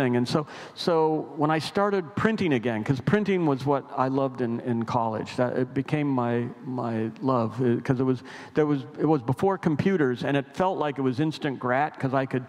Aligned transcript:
And 0.00 0.28
so, 0.28 0.46
so 0.76 1.32
when 1.34 1.50
I 1.50 1.58
started 1.58 2.14
printing 2.14 2.52
again, 2.52 2.84
because 2.84 3.00
printing 3.00 3.46
was 3.46 3.66
what 3.66 3.84
I 3.96 4.06
loved 4.06 4.42
in, 4.42 4.60
in 4.60 4.84
college, 4.84 5.34
that 5.34 5.56
it 5.56 5.74
became 5.74 6.06
my 6.06 6.46
my 6.64 7.10
love 7.20 7.58
because 7.58 7.98
it 7.98 8.04
was 8.04 8.22
there 8.54 8.64
was 8.64 8.84
it 8.96 9.06
was 9.06 9.22
before 9.22 9.58
computers, 9.58 10.22
and 10.22 10.36
it 10.36 10.54
felt 10.54 10.78
like 10.78 10.98
it 10.98 11.02
was 11.02 11.18
instant 11.18 11.58
grat 11.58 11.94
because 11.94 12.14
I 12.14 12.26
could. 12.26 12.46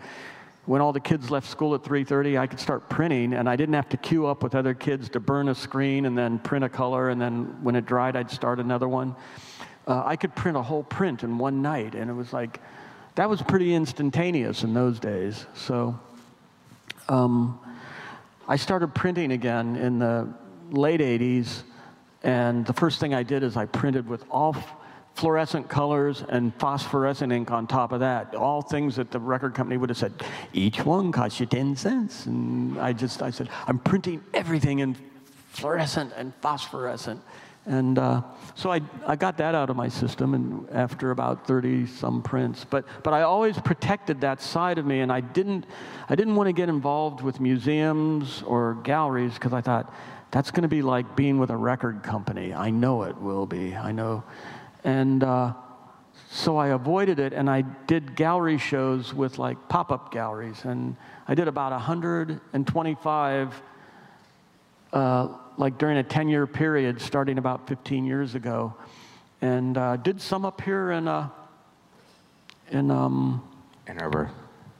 When 0.66 0.80
all 0.80 0.94
the 0.94 1.00
kids 1.00 1.32
left 1.32 1.48
school 1.48 1.74
at 1.74 1.82
3:30, 1.82 2.38
I 2.38 2.46
could 2.46 2.60
start 2.60 2.88
printing, 2.88 3.34
and 3.34 3.50
I 3.50 3.56
didn't 3.56 3.74
have 3.74 3.90
to 3.90 3.98
queue 3.98 4.28
up 4.28 4.44
with 4.44 4.54
other 4.54 4.76
kids 4.76 5.10
to 5.10 5.20
burn 5.20 5.50
a 5.50 5.56
screen 5.56 6.06
and 6.06 6.16
then 6.16 6.38
print 6.38 6.64
a 6.64 6.70
color, 6.70 7.10
and 7.10 7.20
then 7.20 7.64
when 7.64 7.76
it 7.76 7.88
dried, 7.88 8.16
I'd 8.16 8.30
start 8.30 8.60
another 8.60 8.88
one. 8.88 9.16
Uh, 9.88 10.04
I 10.06 10.18
could 10.18 10.36
print 10.36 10.56
a 10.56 10.62
whole 10.62 10.84
print 10.84 11.24
in 11.24 11.40
one 11.40 11.64
night, 11.64 11.96
and 11.96 12.12
it 12.12 12.14
was 12.14 12.32
like 12.32 12.62
that 13.16 13.28
was 13.28 13.42
pretty 13.42 13.74
instantaneous 13.74 14.64
in 14.64 14.76
those 14.76 15.00
days. 15.00 15.48
So 15.56 16.00
um, 17.10 17.60
I 18.48 18.56
started 18.56 18.94
printing 18.94 19.32
again 19.32 19.76
in 19.76 20.00
the 20.00 20.32
late 20.72 21.02
80s, 21.02 21.64
and 22.24 22.66
the 22.66 22.74
first 22.74 23.00
thing 23.00 23.14
I 23.14 23.24
did 23.24 23.44
is 23.44 23.58
I 23.58 23.66
printed 23.66 24.08
with 24.08 24.24
all 24.30 24.56
fluorescent 25.16 25.68
colors 25.68 26.24
and 26.30 26.54
phosphorescent 26.56 27.32
ink 27.32 27.52
on 27.52 27.68
top 27.68 27.92
of 27.92 28.00
that. 28.00 28.36
All 28.36 28.62
things 28.62 28.96
that 28.96 29.12
the 29.12 29.20
record 29.20 29.54
company 29.54 29.78
would 29.78 29.90
have 29.90 29.98
said, 29.98 30.14
each 30.54 30.86
one 30.86 31.12
costs 31.12 31.40
you 31.40 31.46
10 31.46 31.76
cents. 31.76 32.26
And 32.26 32.80
I 32.80 32.94
just, 32.94 33.22
I 33.22 33.30
said, 33.30 33.50
I'm 33.68 33.80
printing 33.80 34.24
everything 34.34 34.80
in 34.80 34.96
fluorescent 35.50 36.14
and 36.16 36.34
phosphorescent. 36.42 37.22
And 37.66 38.00
uh, 38.00 38.24
so 38.56 38.72
I, 38.72 38.82
I 39.06 39.16
got 39.16 39.38
that 39.38 39.54
out 39.54 39.70
of 39.70 39.76
my 39.76 39.90
system 39.90 40.34
and 40.34 40.68
after 40.72 41.12
about 41.12 41.46
30 41.46 41.86
some 41.86 42.22
prints. 42.22 42.66
But, 42.68 42.86
but 43.04 43.14
I 43.14 43.22
always 43.22 43.60
protected 43.60 44.22
that 44.22 44.42
side 44.42 44.78
of 44.78 44.86
me, 44.86 45.02
and 45.02 45.12
I 45.12 45.22
didn't, 45.22 45.66
I 46.08 46.16
didn't 46.16 46.36
want 46.36 46.48
to 46.48 46.54
get 46.54 46.70
involved 46.70 47.22
with 47.22 47.40
museums 47.40 48.42
or 48.44 48.76
galleries 48.84 49.34
because 49.34 49.54
I 49.54 49.62
thought 49.62 49.94
that's 50.32 50.52
going 50.52 50.64
to 50.64 50.70
be 50.70 50.82
like 50.82 51.16
being 51.16 51.38
with 51.38 51.50
a 51.50 51.58
record 51.58 52.04
company. 52.04 52.54
I 52.54 52.70
know 52.70 53.04
it 53.04 53.18
will 53.18 53.46
be. 53.46 53.76
I 53.76 53.92
know. 53.92 54.24
And 54.84 55.24
uh, 55.24 55.54
so 56.30 56.58
I 56.58 56.70
avoided 56.70 57.20
it, 57.20 57.34
and 57.34 57.50
I 57.50 57.62
did 57.62 58.16
gallery 58.16 58.58
shows 58.58 59.14
with 59.14 59.40
like 59.40 59.58
pop 59.68 59.92
up 59.92 60.12
galleries. 60.12 60.64
And 60.64 60.96
I 61.28 61.36
did 61.36 61.48
about 61.48 61.72
125. 61.72 63.62
Uh, 64.92 65.30
like 65.60 65.78
during 65.78 65.98
a 65.98 66.04
10 66.04 66.30
year 66.30 66.48
period 66.48 67.02
starting 67.02 67.38
about 67.38 67.68
15 67.68 68.06
years 68.06 68.34
ago. 68.34 68.74
And 69.42 69.78
uh, 69.78 69.98
did 69.98 70.22
some 70.22 70.46
up 70.46 70.62
here 70.62 70.92
in, 70.92 71.08
uh, 71.08 71.30
in 72.72 72.90
um, 72.90 73.44
Ann 73.86 74.00
Arbor. 74.00 74.32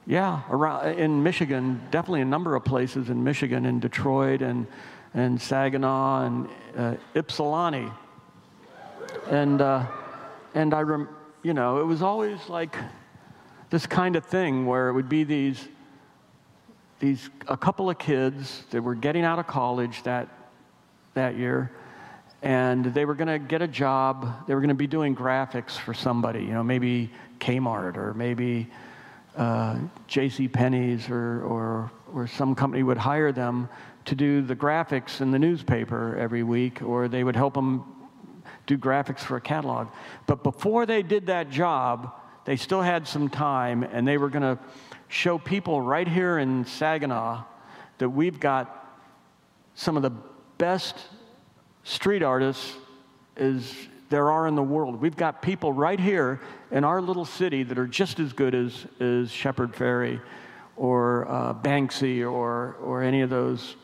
Yeah, 0.08 0.42
around 0.50 0.98
in 0.98 1.22
Michigan, 1.22 1.82
definitely 1.92 2.22
a 2.22 2.26
number 2.26 2.56
of 2.56 2.64
places 2.64 3.10
in 3.10 3.24
Michigan, 3.24 3.66
in 3.66 3.80
Detroit 3.80 4.42
and, 4.42 4.66
and 5.14 5.40
Saginaw 5.40 6.26
and 6.26 6.50
uh, 6.76 6.96
Ypsilanti. 7.16 7.92
And, 9.30 9.62
uh, 9.62 9.86
and 10.56 10.74
I, 10.74 10.82
rem- 10.82 11.10
you 11.44 11.54
know, 11.54 11.80
it 11.80 11.86
was 11.86 12.02
always 12.02 12.40
like 12.48 12.76
this 13.70 13.86
kind 13.86 14.16
of 14.16 14.26
thing 14.26 14.66
where 14.66 14.90
it 14.90 14.94
would 14.94 15.10
be 15.10 15.24
these, 15.26 15.68
these, 17.00 17.30
a 17.48 17.58
couple 17.58 17.90
of 17.90 17.98
kids 17.98 18.64
that 18.72 18.82
were 18.82 18.96
getting 18.96 19.24
out 19.24 19.40
of 19.40 19.48
college 19.48 20.04
that 20.04 20.30
that 21.14 21.36
year, 21.36 21.72
and 22.42 22.86
they 22.86 23.06
were 23.06 23.16
going 23.16 23.28
to 23.28 23.40
get 23.40 23.62
a 23.62 23.68
job. 23.68 24.48
They 24.48 24.54
were 24.54 24.62
going 24.62 24.70
to 24.70 24.76
be 24.76 24.88
doing 24.88 25.16
graphics 25.16 25.72
for 25.72 25.94
somebody, 25.94 26.42
you 26.42 26.54
know, 26.54 26.64
maybe 26.64 27.12
Kmart 27.40 27.98
or 27.98 28.14
maybe 28.14 28.68
uh, 29.36 29.78
J.C. 30.08 30.48
Penney's 30.48 31.10
or, 31.10 31.42
or, 31.44 31.92
or 32.14 32.28
some 32.28 32.56
company 32.56 32.84
would 32.84 32.98
hire 32.98 33.32
them 33.32 33.70
to 34.06 34.16
do 34.16 34.42
the 34.42 34.56
graphics 34.56 35.22
in 35.22 35.32
the 35.32 35.40
newspaper 35.40 36.18
every 36.18 36.44
week, 36.44 36.82
or 36.82 37.08
they 37.08 37.24
would 37.24 37.36
help 37.36 37.54
them 37.54 37.84
do 38.66 38.78
graphics 38.78 39.20
for 39.20 39.36
a 39.36 39.42
catalog. 39.42 39.88
But 40.26 40.44
before 40.44 40.86
they 40.86 41.02
did 41.02 41.28
that 41.28 41.50
job, 41.50 42.14
they 42.46 42.56
still 42.56 42.82
had 42.82 43.08
some 43.08 43.30
time, 43.30 43.84
and 43.84 44.08
they 44.08 44.18
were 44.18 44.30
going 44.30 44.56
to 44.56 44.60
show 45.10 45.38
people 45.38 45.82
right 45.82 46.08
here 46.08 46.38
in 46.38 46.64
Saginaw 46.64 47.44
that 47.98 48.10
we've 48.10 48.40
got 48.40 48.88
some 49.76 49.98
of 49.98 50.04
the 50.04 50.12
best 50.58 50.96
street 51.84 52.24
artists 52.24 52.76
as 53.36 53.74
there 54.10 54.32
are 54.32 54.48
in 54.48 54.56
the 54.56 54.64
world. 54.64 55.02
We've 55.02 55.16
got 55.18 55.42
people 55.42 55.74
right 55.74 56.00
here 56.00 56.40
in 56.72 56.84
our 56.84 57.02
little 57.02 57.26
city 57.26 57.64
that 57.64 57.78
are 57.78 57.88
just 57.88 58.20
as 58.20 58.34
good 58.34 58.56
as, 58.56 58.86
as 59.00 59.32
Shepard 59.32 59.74
Fairey 59.74 60.22
or 60.78 61.30
uh, 61.30 61.54
Banksy 61.54 62.22
or, 62.22 62.76
or 62.82 63.04
any 63.04 63.22
of 63.22 63.30
those, 63.30 63.76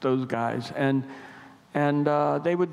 those 0.00 0.26
guys. 0.26 0.72
And, 0.76 1.04
and 1.74 2.06
uh, 2.06 2.38
they 2.38 2.54
would 2.54 2.70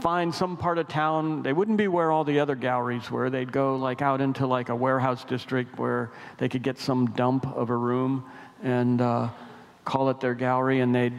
find 0.00 0.34
some 0.34 0.56
part 0.56 0.78
of 0.78 0.88
town. 0.88 1.42
They 1.42 1.52
wouldn't 1.52 1.78
be 1.78 1.88
where 1.88 2.10
all 2.10 2.24
the 2.24 2.40
other 2.40 2.54
galleries 2.54 3.10
were. 3.10 3.30
They'd 3.30 3.50
go 3.50 3.76
like 3.76 4.02
out 4.02 4.20
into 4.20 4.46
like 4.46 4.68
a 4.68 4.76
warehouse 4.76 5.24
district 5.24 5.78
where 5.78 6.10
they 6.38 6.48
could 6.48 6.62
get 6.62 6.78
some 6.78 7.06
dump 7.12 7.46
of 7.46 7.70
a 7.70 7.76
room 7.76 8.24
and 8.62 9.00
uh, 9.00 9.28
call 9.84 10.10
it 10.10 10.20
their 10.20 10.34
gallery, 10.34 10.80
and 10.80 10.94
they'd 10.94 11.14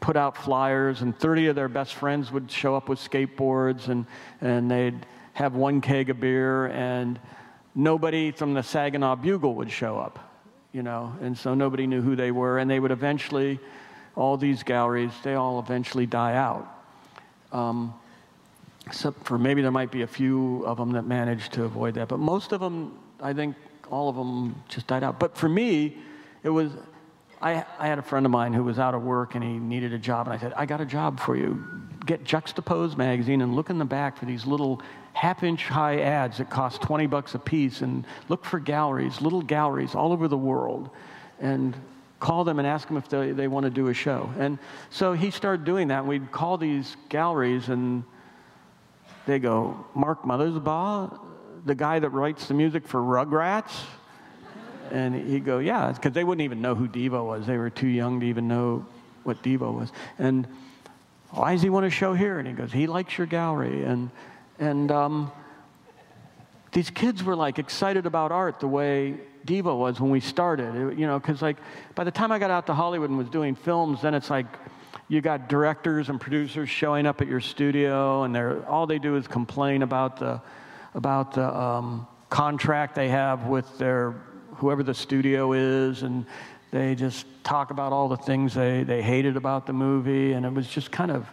put 0.00 0.16
out 0.16 0.36
flyers, 0.36 1.02
and 1.02 1.16
30 1.18 1.48
of 1.48 1.56
their 1.56 1.68
best 1.68 1.94
friends 1.94 2.32
would 2.32 2.50
show 2.50 2.74
up 2.74 2.88
with 2.88 2.98
skateboards, 2.98 3.88
and, 3.88 4.06
and 4.40 4.70
they'd 4.70 5.06
have 5.34 5.54
one 5.54 5.80
keg 5.80 6.10
of 6.10 6.20
beer, 6.20 6.66
and 6.66 7.20
nobody 7.74 8.30
from 8.30 8.54
the 8.54 8.62
Saginaw 8.62 9.16
Bugle 9.16 9.54
would 9.56 9.70
show 9.70 9.98
up, 9.98 10.18
you 10.72 10.82
know, 10.82 11.14
and 11.20 11.36
so 11.36 11.54
nobody 11.54 11.86
knew 11.86 12.00
who 12.00 12.16
they 12.16 12.30
were, 12.30 12.58
and 12.58 12.70
they 12.70 12.80
would 12.80 12.90
eventually, 12.90 13.60
all 14.16 14.36
these 14.36 14.62
galleries, 14.62 15.12
they 15.22 15.34
all 15.34 15.58
eventually 15.58 16.06
die 16.06 16.34
out. 16.34 16.79
Um, 17.52 17.94
except 18.86 19.24
for 19.24 19.38
maybe 19.38 19.62
there 19.62 19.70
might 19.70 19.90
be 19.90 20.02
a 20.02 20.06
few 20.06 20.64
of 20.64 20.78
them 20.78 20.92
that 20.92 21.02
managed 21.02 21.52
to 21.52 21.64
avoid 21.64 21.94
that, 21.94 22.08
but 22.08 22.18
most 22.18 22.52
of 22.52 22.60
them, 22.60 22.98
I 23.20 23.32
think 23.32 23.56
all 23.90 24.08
of 24.08 24.16
them 24.16 24.62
just 24.68 24.86
died 24.86 25.04
out. 25.04 25.20
But 25.20 25.36
for 25.36 25.48
me, 25.48 25.98
it 26.42 26.48
was 26.48 26.72
I, 27.42 27.64
I 27.78 27.86
had 27.86 27.98
a 27.98 28.02
friend 28.02 28.26
of 28.26 28.32
mine 28.32 28.52
who 28.52 28.62
was 28.62 28.78
out 28.78 28.94
of 28.94 29.02
work 29.02 29.34
and 29.34 29.42
he 29.42 29.58
needed 29.58 29.92
a 29.92 29.98
job, 29.98 30.26
and 30.26 30.34
I 30.34 30.38
said, 30.38 30.52
I 30.56 30.66
got 30.66 30.80
a 30.80 30.86
job 30.86 31.18
for 31.18 31.36
you. 31.36 31.64
Get 32.04 32.24
Juxtapose 32.24 32.96
magazine 32.96 33.40
and 33.40 33.54
look 33.54 33.70
in 33.70 33.78
the 33.78 33.84
back 33.84 34.16
for 34.16 34.26
these 34.26 34.46
little 34.46 34.82
half 35.14 35.42
inch 35.42 35.66
high 35.66 36.00
ads 36.00 36.38
that 36.38 36.50
cost 36.50 36.82
20 36.82 37.06
bucks 37.06 37.34
a 37.34 37.38
piece, 37.38 37.80
and 37.80 38.06
look 38.28 38.44
for 38.44 38.58
galleries, 38.58 39.20
little 39.20 39.42
galleries 39.42 39.94
all 39.94 40.12
over 40.12 40.28
the 40.28 40.36
world, 40.36 40.90
and 41.40 41.74
call 42.20 42.44
them 42.44 42.58
and 42.58 42.68
ask 42.68 42.86
them 42.86 42.98
if 42.98 43.08
they, 43.08 43.32
they 43.32 43.48
want 43.48 43.64
to 43.64 43.70
do 43.70 43.88
a 43.88 43.94
show. 43.94 44.30
And 44.38 44.58
so 44.90 45.14
he 45.14 45.30
started 45.30 45.64
doing 45.64 45.88
that. 45.88 46.06
We'd 46.06 46.30
call 46.30 46.58
these 46.58 46.96
galleries, 47.08 47.68
and 47.68 48.04
they 49.26 49.38
go, 49.38 49.86
Mark 49.94 50.22
Mothersbaugh, 50.22 51.18
the 51.64 51.74
guy 51.74 51.98
that 51.98 52.10
writes 52.10 52.46
the 52.46 52.54
music 52.54 52.86
for 52.86 53.00
Rugrats? 53.00 53.72
And 54.92 55.14
he'd 55.14 55.44
go, 55.44 55.60
yeah, 55.60 55.92
because 55.92 56.12
they 56.12 56.24
wouldn't 56.24 56.44
even 56.44 56.60
know 56.60 56.74
who 56.74 56.88
Devo 56.88 57.24
was. 57.24 57.46
They 57.46 57.56
were 57.56 57.70
too 57.70 57.86
young 57.86 58.20
to 58.20 58.26
even 58.26 58.48
know 58.48 58.86
what 59.22 59.42
Devo 59.42 59.72
was. 59.72 59.92
And 60.18 60.46
why 61.30 61.52
does 61.52 61.62
he 61.62 61.70
want 61.70 61.84
to 61.84 61.90
show 61.90 62.12
here? 62.12 62.38
And 62.38 62.48
he 62.48 62.54
goes, 62.54 62.72
he 62.72 62.86
likes 62.86 63.16
your 63.16 63.28
gallery. 63.28 63.84
And, 63.84 64.10
and 64.58 64.90
um, 64.90 65.32
these 66.72 66.90
kids 66.90 67.22
were 67.22 67.36
like 67.36 67.60
excited 67.60 68.04
about 68.04 68.32
art 68.32 68.58
the 68.58 68.66
way 68.66 69.20
Devo 69.46 69.78
was 69.78 70.00
when 70.00 70.10
we 70.10 70.20
started. 70.20 70.98
You 70.98 71.06
know, 71.06 71.18
because 71.18 71.42
like 71.42 71.56
by 71.94 72.04
the 72.04 72.10
time 72.10 72.32
I 72.32 72.38
got 72.38 72.50
out 72.50 72.66
to 72.66 72.74
Hollywood 72.74 73.10
and 73.10 73.18
was 73.18 73.28
doing 73.28 73.54
films, 73.54 74.02
then 74.02 74.14
it's 74.14 74.30
like 74.30 74.46
you 75.08 75.20
got 75.20 75.48
directors 75.48 76.08
and 76.08 76.20
producers 76.20 76.68
showing 76.68 77.06
up 77.06 77.20
at 77.20 77.28
your 77.28 77.40
studio, 77.40 78.22
and 78.24 78.34
they're 78.34 78.68
all 78.68 78.86
they 78.86 78.98
do 78.98 79.16
is 79.16 79.26
complain 79.26 79.82
about 79.82 80.18
the 80.18 80.40
about 80.94 81.32
the 81.34 81.56
um, 81.56 82.06
contract 82.28 82.94
they 82.94 83.08
have 83.08 83.46
with 83.46 83.78
their 83.78 84.14
whoever 84.54 84.82
the 84.82 84.94
studio 84.94 85.52
is, 85.52 86.02
and 86.02 86.26
they 86.70 86.94
just 86.94 87.26
talk 87.42 87.70
about 87.70 87.92
all 87.92 88.08
the 88.08 88.16
things 88.16 88.54
they, 88.54 88.84
they 88.84 89.02
hated 89.02 89.36
about 89.36 89.66
the 89.66 89.72
movie. 89.72 90.32
And 90.32 90.46
it 90.46 90.52
was 90.52 90.68
just 90.68 90.90
kind 90.90 91.10
of, 91.10 91.26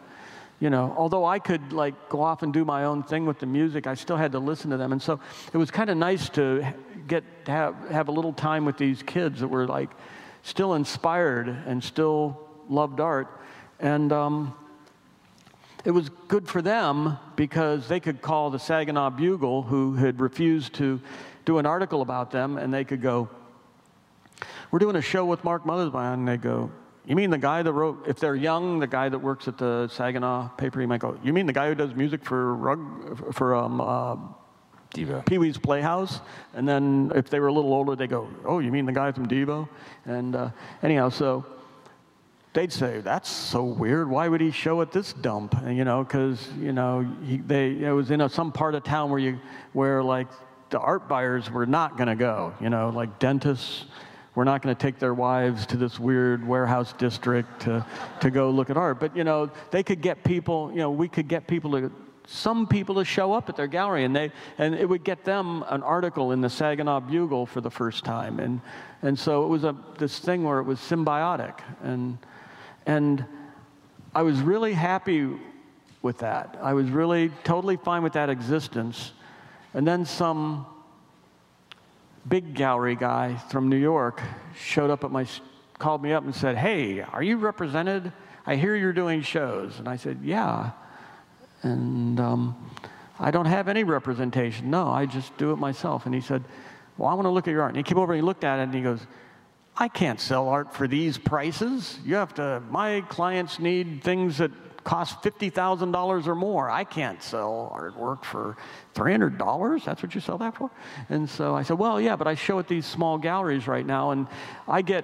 you 0.60 0.70
know, 0.72 0.94
although 0.98 1.24
I 1.26 1.40
could 1.40 1.72
like 1.72 2.10
go 2.10 2.22
off 2.22 2.42
and 2.42 2.52
do 2.52 2.66
my 2.66 2.86
own 2.86 3.04
thing 3.04 3.26
with 3.26 3.40
the 3.40 3.46
music, 3.46 3.86
I 3.86 3.94
still 3.94 4.18
had 4.18 4.32
to 4.32 4.40
listen 4.40 4.72
to 4.72 4.78
them. 4.78 4.92
And 4.92 5.02
so 5.02 5.20
it 5.54 5.58
was 5.58 5.70
kind 5.70 5.90
of 5.90 5.98
nice 5.98 6.30
to 6.30 6.66
get 7.08 7.24
to 7.46 7.52
have, 7.52 7.76
have 7.92 8.08
a 8.08 8.12
little 8.12 8.34
time 8.34 8.66
with 8.66 8.78
these 8.78 9.04
kids 9.04 9.42
that 9.42 9.48
were 9.48 9.68
like 9.68 9.90
still 10.42 10.74
inspired 10.74 11.48
and 11.48 11.84
still 11.84 12.40
loved 12.70 13.00
art. 13.00 13.28
And 13.80 14.12
um, 14.12 14.56
it 15.86 15.92
was 15.92 16.10
good 16.28 16.48
for 16.48 16.62
them 16.62 17.18
because 17.36 17.88
they 17.88 18.00
could 18.00 18.22
call 18.22 18.50
the 18.50 18.60
Saginaw 18.60 19.12
Bugle, 19.12 19.62
who 19.62 19.94
had 19.96 20.20
refused 20.20 20.74
to 20.76 21.00
do 21.46 21.60
an 21.60 21.66
article 21.66 22.02
about 22.02 22.32
them, 22.32 22.58
and 22.58 22.74
they 22.74 22.84
could 22.84 23.02
go, 23.02 23.30
We're 24.72 24.80
doing 24.80 24.96
a 24.96 25.02
show 25.02 25.24
with 25.24 25.44
Mark 25.44 25.64
Mothersbaugh, 25.64 26.14
and 26.14 26.28
they 26.28 26.38
go, 26.38 26.72
You 27.08 27.16
mean 27.16 27.30
the 27.30 27.38
guy 27.38 27.64
that 27.64 27.72
wrote, 27.72 28.06
if 28.06 28.20
they're 28.20 28.36
young, 28.36 28.80
the 28.80 28.88
guy 28.88 29.08
that 29.08 29.18
works 29.18 29.48
at 29.48 29.58
the 29.58 29.88
Saginaw 29.88 30.50
paper, 30.58 30.82
he 30.82 30.86
might 30.86 31.00
go, 31.00 31.18
You 31.24 31.32
mean 31.32 31.46
the 31.46 31.54
guy 31.54 31.70
who 31.70 31.76
does 31.76 31.96
music 31.96 32.24
for 32.24 32.54
rug, 32.54 33.34
for 33.34 33.56
um, 33.56 33.80
uh, 33.80 34.18
Devo. 34.94 35.26
Pee 35.26 35.38
Wee's 35.38 35.58
Playhouse. 35.58 36.20
And 36.54 36.68
then 36.68 37.12
if 37.16 37.30
they 37.30 37.40
were 37.40 37.48
a 37.48 37.54
little 37.54 37.74
older, 37.74 37.96
they 37.96 38.08
go, 38.08 38.30
"Oh, 38.46 38.60
you 38.60 38.72
mean 38.72 38.86
the 38.86 38.92
guy 38.92 39.12
from 39.12 39.28
Devo?" 39.28 39.68
And 40.06 40.36
uh, 40.36 40.50
anyhow, 40.84 41.10
so 41.10 41.46
they'd 42.54 42.72
say, 42.72 43.02
"That's 43.02 43.30
so 43.30 43.64
weird. 43.64 44.10
Why 44.10 44.28
would 44.28 44.42
he 44.42 44.52
show 44.52 44.82
at 44.82 44.92
this 44.92 45.14
dump?" 45.14 45.56
And, 45.56 45.78
you 45.78 45.84
know, 45.84 46.04
because 46.04 46.48
you 46.60 46.74
know 46.74 47.08
he, 47.26 47.38
they 47.38 47.84
it 47.84 47.92
was 47.92 48.12
in 48.12 48.22
a, 48.22 48.30
some 48.30 48.52
part 48.52 48.76
of 48.76 48.84
town 48.84 49.10
where 49.10 49.20
you 49.20 49.40
where 49.74 50.02
like 50.04 50.28
the 50.70 50.80
art 50.80 51.08
buyers 51.08 51.52
were 51.52 51.66
not 51.66 51.98
going 51.98 52.10
to 52.10 52.16
go. 52.16 52.54
You 52.60 52.70
know, 52.70 52.90
like 52.90 53.20
dentists 53.20 53.86
were 54.38 54.46
not 54.46 54.62
going 54.62 54.76
to 54.76 54.80
take 54.80 55.00
their 55.00 55.16
wives 55.16 55.66
to 55.66 55.78
this 55.78 56.00
weird 56.00 56.48
warehouse 56.48 56.94
district 56.94 57.60
to 57.62 57.84
to 58.20 58.30
go 58.30 58.52
look 58.52 58.70
at 58.70 58.78
art. 58.78 59.00
But 59.00 59.18
you 59.18 59.24
know, 59.24 59.50
they 59.72 59.82
could 59.82 60.00
get 60.00 60.24
people. 60.24 60.70
You 60.70 60.78
know, 60.78 60.92
we 60.92 61.08
could 61.08 61.28
get 61.28 61.48
people 61.48 61.72
to 61.72 61.92
some 62.28 62.68
people 62.68 62.94
to 62.96 63.04
show 63.04 63.34
up 63.34 63.50
at 63.50 63.56
their 63.56 63.66
gallery 63.66 64.04
and 64.04 64.16
they 64.16 64.32
and 64.60 64.76
it 64.76 64.88
would 64.88 65.04
get 65.04 65.24
them 65.24 65.66
an 65.70 65.82
article 65.82 66.34
in 66.34 66.42
the 66.42 66.50
Saginaw 66.50 67.00
Bugle 67.00 67.48
for 67.48 67.62
the 67.62 67.72
first 67.72 68.04
time 68.04 68.40
and 68.40 68.62
and 69.02 69.18
so 69.18 69.44
it 69.44 69.48
was 69.48 69.64
a 69.64 69.76
this 69.98 70.20
thing 70.20 70.44
where 70.44 70.60
it 70.60 70.66
was 70.66 70.78
symbiotic 70.78 71.58
and 71.82 72.20
and 72.86 73.26
I 74.14 74.22
was 74.22 74.40
really 74.42 74.74
happy 74.74 75.30
with 76.04 76.20
that. 76.20 76.60
I 76.62 76.74
was 76.74 76.90
really 76.90 77.32
totally 77.44 77.78
fine 77.78 78.04
with 78.04 78.14
that 78.14 78.30
existence. 78.30 79.14
And 79.74 79.88
then 79.88 80.06
some 80.06 80.68
big 82.28 82.54
gallery 82.54 82.96
guy 82.96 83.36
from 83.50 83.70
New 83.70 83.78
York 83.78 84.22
showed 84.56 84.90
up 84.90 85.04
at 85.04 85.12
my 85.12 85.26
called 85.80 86.02
me 86.02 86.14
up 86.14 86.24
and 86.24 86.34
said, 86.34 86.58
"Hey, 86.58 87.02
are 87.02 87.24
you 87.24 87.38
represented? 87.38 88.12
I 88.46 88.56
hear 88.56 88.76
you're 88.76 88.94
doing 88.94 89.22
shows." 89.22 89.80
And 89.80 89.88
I 89.88 89.96
said, 89.96 90.20
"Yeah." 90.24 90.72
And 91.64 92.20
um, 92.20 92.72
I 93.20 93.32
don't 93.32 93.46
have 93.46 93.68
any 93.68 93.84
representation. 93.84 94.70
No, 94.70 94.90
I 94.90 95.06
just 95.06 95.36
do 95.38 95.52
it 95.52 95.58
myself. 95.58 96.06
And 96.06 96.14
he 96.14 96.22
said, 96.22 96.44
Well, 96.98 97.10
I 97.10 97.14
want 97.14 97.26
to 97.26 97.32
look 97.32 97.48
at 97.48 97.52
your 97.52 97.64
art. 97.64 97.72
And 97.72 97.78
he 97.78 97.84
came 97.84 97.98
over 97.98 98.14
and 98.14 98.22
he 98.22 98.26
looked 98.26 98.44
at 98.44 98.60
it 98.60 98.64
and 98.64 98.74
he 98.74 98.82
goes, 98.82 99.00
I 99.76 99.88
can't 99.88 100.20
sell 100.20 100.50
art 100.50 100.74
for 100.74 100.88
these 100.88 101.18
prices. 101.18 102.00
You 102.06 102.16
have 102.16 102.34
to, 102.36 102.62
my 102.70 103.02
clients 103.02 103.60
need 103.60 104.04
things 104.04 104.38
that 104.40 104.52
cost 104.88 105.22
$50,000 105.22 106.28
or 106.28 106.36
more. 106.36 106.70
I 106.70 106.86
can't 106.86 107.22
sell 107.22 107.70
artwork 107.76 108.24
for 108.24 108.56
$300. 108.96 109.84
That's 109.84 110.02
what 110.02 110.16
you 110.16 110.22
sell 110.22 110.38
that 110.38 110.56
for? 110.56 110.72
And 111.10 111.30
so 111.30 111.54
I 111.54 111.64
said, 111.64 111.78
Well, 111.78 112.00
yeah, 112.00 112.16
but 112.16 112.26
I 112.26 112.36
show 112.36 112.58
at 112.60 112.70
these 112.70 112.86
small 112.86 113.18
galleries 113.18 113.68
right 113.68 113.86
now, 113.86 114.12
and 114.12 114.28
I 114.66 114.82
get 114.82 115.04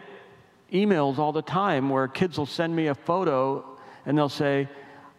emails 0.71 1.17
all 1.17 1.33
the 1.33 1.41
time 1.41 1.89
where 1.89 2.07
kids 2.07 2.37
will 2.37 2.45
send 2.45 2.73
me 2.73 2.87
a 2.87 2.95
photo 2.95 3.77
and 4.05 4.17
they'll 4.17 4.29
say, 4.29 4.69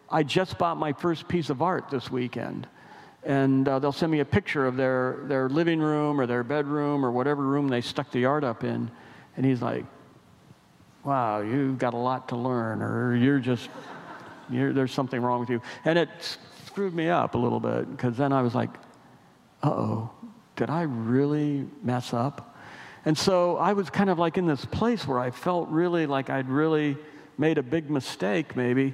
I 0.09 0.23
just 0.23 0.57
bought 0.57 0.77
my 0.77 0.93
first 0.93 1.27
piece 1.27 1.51
of 1.51 1.61
art 1.61 1.91
this 1.91 2.09
weekend. 2.09 2.67
And 3.23 3.67
uh, 3.67 3.77
they'll 3.77 3.91
send 3.91 4.11
me 4.11 4.19
a 4.19 4.25
picture 4.25 4.65
of 4.65 4.77
their, 4.77 5.19
their 5.25 5.47
living 5.47 5.79
room 5.79 6.19
or 6.19 6.25
their 6.25 6.43
bedroom 6.43 7.05
or 7.05 7.11
whatever 7.11 7.43
room 7.43 7.67
they 7.67 7.81
stuck 7.81 8.11
the 8.11 8.25
art 8.25 8.43
up 8.43 8.63
in. 8.63 8.89
And 9.37 9.45
he's 9.45 9.61
like, 9.61 9.85
wow, 11.03 11.41
you've 11.41 11.77
got 11.77 11.93
a 11.93 11.97
lot 11.97 12.29
to 12.29 12.35
learn, 12.35 12.81
or 12.81 13.15
you're 13.15 13.39
just, 13.39 13.69
you're, 14.49 14.73
there's 14.73 14.91
something 14.91 15.21
wrong 15.21 15.39
with 15.39 15.49
you. 15.49 15.61
And 15.83 15.97
it 15.97 16.09
screwed 16.65 16.93
me 16.93 17.09
up 17.09 17.35
a 17.35 17.37
little 17.37 17.59
bit 17.59 17.89
because 17.91 18.17
then 18.17 18.33
I 18.33 18.41
was 18.41 18.53
like, 18.53 18.69
uh 19.63 19.69
oh, 19.69 20.11
did 20.55 20.69
I 20.69 20.83
really 20.83 21.67
mess 21.81 22.13
up? 22.13 22.55
And 23.05 23.17
so 23.17 23.57
I 23.57 23.73
was 23.73 23.89
kind 23.89 24.09
of 24.09 24.17
like 24.17 24.37
in 24.37 24.47
this 24.47 24.65
place 24.65 25.07
where 25.07 25.19
I 25.19 25.31
felt 25.31 25.69
really 25.69 26.07
like 26.07 26.29
I'd 26.29 26.49
really 26.49 26.97
made 27.37 27.57
a 27.57 27.63
big 27.63 27.89
mistake, 27.89 28.55
maybe. 28.55 28.93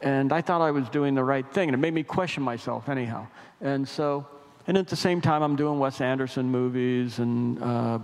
And 0.00 0.32
I 0.32 0.40
thought 0.40 0.60
I 0.60 0.70
was 0.70 0.88
doing 0.88 1.14
the 1.14 1.24
right 1.24 1.46
thing. 1.52 1.68
And 1.68 1.74
it 1.74 1.78
made 1.78 1.94
me 1.94 2.02
question 2.02 2.42
myself, 2.42 2.88
anyhow. 2.88 3.26
And 3.60 3.86
so, 3.86 4.26
and 4.66 4.78
at 4.78 4.88
the 4.88 4.96
same 4.96 5.20
time, 5.20 5.42
I'm 5.42 5.56
doing 5.56 5.78
Wes 5.78 6.00
Anderson 6.00 6.50
movies 6.50 7.18
and 7.18 7.62
uh, 7.62 7.98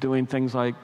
doing 0.00 0.26
things 0.26 0.54
like 0.54 0.74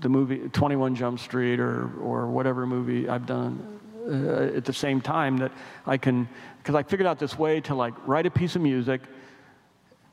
the 0.00 0.08
movie 0.08 0.48
21 0.48 0.94
Jump 0.94 1.18
Street 1.18 1.60
or, 1.60 1.90
or 2.00 2.26
whatever 2.26 2.66
movie 2.66 3.08
I've 3.08 3.26
done 3.26 3.80
uh, 4.06 4.56
at 4.56 4.64
the 4.64 4.72
same 4.72 5.00
time 5.00 5.38
that 5.38 5.52
I 5.86 5.96
can, 5.96 6.28
because 6.58 6.74
I 6.74 6.82
figured 6.82 7.06
out 7.06 7.18
this 7.18 7.38
way 7.38 7.60
to 7.62 7.74
like 7.74 7.94
write 8.06 8.26
a 8.26 8.30
piece 8.30 8.56
of 8.56 8.62
music, 8.62 9.00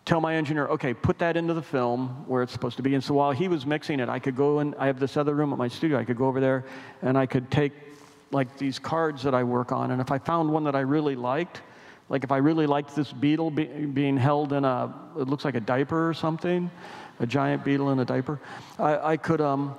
tell 0.05 0.19
my 0.19 0.35
engineer, 0.35 0.67
okay, 0.67 0.93
put 0.93 1.19
that 1.19 1.37
into 1.37 1.53
the 1.53 1.61
film 1.61 2.25
where 2.27 2.43
it's 2.43 2.53
supposed 2.53 2.77
to 2.77 2.83
be. 2.83 2.95
And 2.95 3.03
so 3.03 3.13
while 3.13 3.31
he 3.31 3.47
was 3.47 3.65
mixing 3.65 3.99
it, 3.99 4.09
I 4.09 4.19
could 4.19 4.35
go 4.35 4.59
and 4.59 4.73
I 4.77 4.87
have 4.87 4.99
this 4.99 5.17
other 5.17 5.35
room 5.35 5.51
at 5.51 5.57
my 5.57 5.67
studio. 5.67 5.97
I 5.97 6.05
could 6.05 6.17
go 6.17 6.27
over 6.27 6.39
there 6.39 6.65
and 7.01 7.17
I 7.17 7.25
could 7.25 7.51
take 7.51 7.73
like 8.31 8.57
these 8.57 8.79
cards 8.79 9.23
that 9.23 9.35
I 9.35 9.43
work 9.43 9.71
on, 9.71 9.91
and 9.91 10.01
if 10.01 10.11
I 10.11 10.17
found 10.17 10.51
one 10.51 10.63
that 10.63 10.75
I 10.75 10.79
really 10.79 11.15
liked, 11.15 11.61
like 12.09 12.23
if 12.23 12.31
I 12.31 12.37
really 12.37 12.65
liked 12.65 12.95
this 12.95 13.13
beetle 13.13 13.51
be, 13.51 13.65
being 13.65 14.17
held 14.17 14.53
in 14.53 14.65
a, 14.65 14.93
it 15.17 15.27
looks 15.27 15.45
like 15.45 15.55
a 15.55 15.59
diaper 15.59 16.09
or 16.09 16.13
something, 16.13 16.69
a 17.19 17.25
giant 17.25 17.63
beetle 17.63 17.91
in 17.91 17.99
a 17.99 18.05
diaper, 18.05 18.39
I, 18.77 19.11
I 19.13 19.17
could, 19.17 19.41
um, 19.41 19.75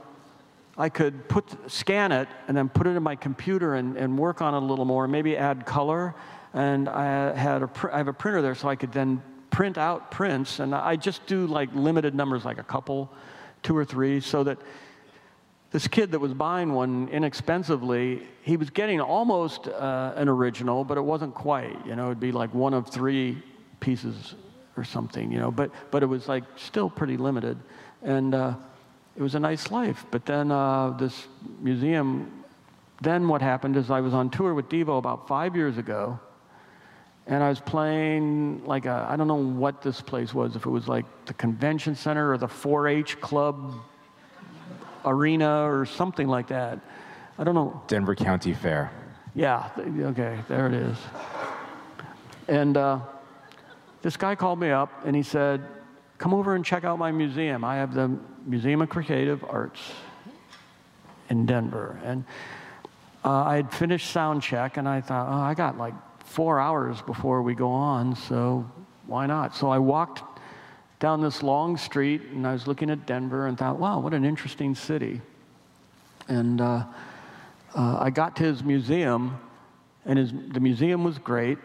I 0.76 0.88
could 0.88 1.28
put, 1.28 1.44
scan 1.70 2.12
it 2.12 2.28
and 2.48 2.56
then 2.56 2.68
put 2.68 2.86
it 2.86 2.90
in 2.90 3.02
my 3.02 3.16
computer 3.16 3.74
and, 3.74 3.96
and 3.96 4.18
work 4.18 4.42
on 4.42 4.54
it 4.54 4.58
a 4.58 4.66
little 4.66 4.84
more, 4.84 5.06
maybe 5.06 5.36
add 5.36 5.66
color. 5.66 6.14
And 6.52 6.88
I 6.88 7.36
had 7.36 7.62
a, 7.62 7.70
I 7.92 7.98
have 7.98 8.08
a 8.08 8.12
printer 8.12 8.42
there, 8.42 8.54
so 8.54 8.68
I 8.68 8.76
could 8.76 8.92
then 8.92 9.22
print 9.50 9.78
out 9.78 10.10
prints, 10.10 10.58
and 10.58 10.74
I 10.74 10.96
just 10.96 11.26
do 11.26 11.46
like 11.46 11.68
limited 11.74 12.14
numbers, 12.14 12.44
like 12.44 12.58
a 12.58 12.64
couple, 12.64 13.10
two 13.62 13.76
or 13.76 13.84
three, 13.84 14.20
so 14.20 14.42
that 14.44 14.58
this 15.70 15.88
kid 15.88 16.12
that 16.12 16.20
was 16.20 16.32
buying 16.32 16.72
one 16.72 17.08
inexpensively, 17.08 18.22
he 18.42 18.56
was 18.56 18.70
getting 18.70 19.00
almost 19.00 19.66
uh, 19.66 20.12
an 20.14 20.28
original, 20.28 20.84
but 20.84 20.96
it 20.96 21.00
wasn't 21.00 21.34
quite. 21.34 21.84
You 21.84 21.96
know, 21.96 22.06
it'd 22.06 22.20
be 22.20 22.30
like 22.30 22.54
one 22.54 22.74
of 22.74 22.88
three 22.88 23.42
pieces 23.80 24.36
or 24.76 24.84
something. 24.84 25.32
You 25.32 25.38
know, 25.38 25.50
but 25.50 25.70
but 25.90 26.02
it 26.02 26.06
was 26.06 26.28
like 26.28 26.44
still 26.56 26.90
pretty 26.90 27.16
limited, 27.16 27.58
and 28.02 28.34
uh, 28.34 28.54
it 29.16 29.22
was 29.22 29.34
a 29.34 29.40
nice 29.40 29.70
life. 29.70 30.04
But 30.10 30.26
then 30.26 30.50
uh, 30.50 30.90
this 30.90 31.26
museum. 31.60 32.40
Then 33.00 33.26
what 33.26 33.42
happened 33.42 33.76
is 33.76 33.90
I 33.90 34.00
was 34.00 34.14
on 34.14 34.30
tour 34.30 34.54
with 34.54 34.68
Devo 34.68 34.98
about 34.98 35.26
five 35.26 35.56
years 35.56 35.78
ago, 35.78 36.18
and 37.26 37.42
I 37.42 37.48
was 37.48 37.60
playing 37.60 38.64
like 38.64 38.86
a 38.86 39.06
I 39.10 39.16
don't 39.16 39.28
know 39.28 39.34
what 39.34 39.82
this 39.82 40.00
place 40.00 40.32
was. 40.32 40.54
If 40.56 40.64
it 40.64 40.70
was 40.70 40.86
like 40.88 41.04
the 41.26 41.34
convention 41.34 41.96
center 41.96 42.32
or 42.32 42.38
the 42.38 42.46
4-H 42.46 43.20
club 43.20 43.74
arena 45.04 45.70
or 45.70 45.86
something 45.86 46.28
like 46.28 46.48
that. 46.48 46.78
I 47.38 47.44
don't 47.44 47.54
know. 47.54 47.82
Denver 47.86 48.14
County 48.14 48.54
Fair. 48.54 48.90
Yeah, 49.34 49.68
okay, 49.78 50.38
there 50.48 50.66
it 50.68 50.74
is. 50.74 50.96
And 52.46 52.76
uh, 52.76 53.00
this 54.04 54.18
guy 54.18 54.34
called 54.34 54.60
me 54.60 54.68
up 54.68 55.06
and 55.06 55.16
he 55.16 55.22
said, 55.22 55.66
Come 56.18 56.34
over 56.34 56.54
and 56.54 56.62
check 56.62 56.84
out 56.84 56.98
my 56.98 57.10
museum. 57.10 57.64
I 57.64 57.76
have 57.76 57.94
the 57.94 58.16
Museum 58.44 58.82
of 58.82 58.90
Creative 58.90 59.42
Arts 59.48 59.80
in 61.30 61.46
Denver. 61.46 61.98
And 62.04 62.24
uh, 63.24 63.44
I 63.44 63.56
had 63.56 63.72
finished 63.72 64.10
sound 64.10 64.42
check 64.42 64.76
and 64.76 64.86
I 64.86 65.00
thought, 65.00 65.28
oh, 65.28 65.42
I 65.42 65.54
got 65.54 65.78
like 65.78 65.94
four 66.20 66.60
hours 66.60 67.00
before 67.00 67.40
we 67.40 67.54
go 67.54 67.70
on, 67.70 68.14
so 68.14 68.70
why 69.06 69.24
not? 69.24 69.56
So 69.56 69.70
I 69.70 69.78
walked 69.78 70.22
down 71.00 71.22
this 71.22 71.42
long 71.42 71.78
street 71.78 72.20
and 72.32 72.46
I 72.46 72.52
was 72.52 72.66
looking 72.66 72.90
at 72.90 73.06
Denver 73.06 73.46
and 73.46 73.56
thought, 73.56 73.78
wow, 73.78 74.00
what 74.00 74.12
an 74.12 74.26
interesting 74.26 74.74
city. 74.74 75.22
And 76.28 76.60
uh, 76.60 76.84
uh, 77.74 77.98
I 78.00 78.10
got 78.10 78.36
to 78.36 78.42
his 78.44 78.62
museum, 78.62 79.40
and 80.04 80.18
his, 80.18 80.32
the 80.52 80.60
museum 80.60 81.04
was 81.04 81.16
great. 81.16 81.58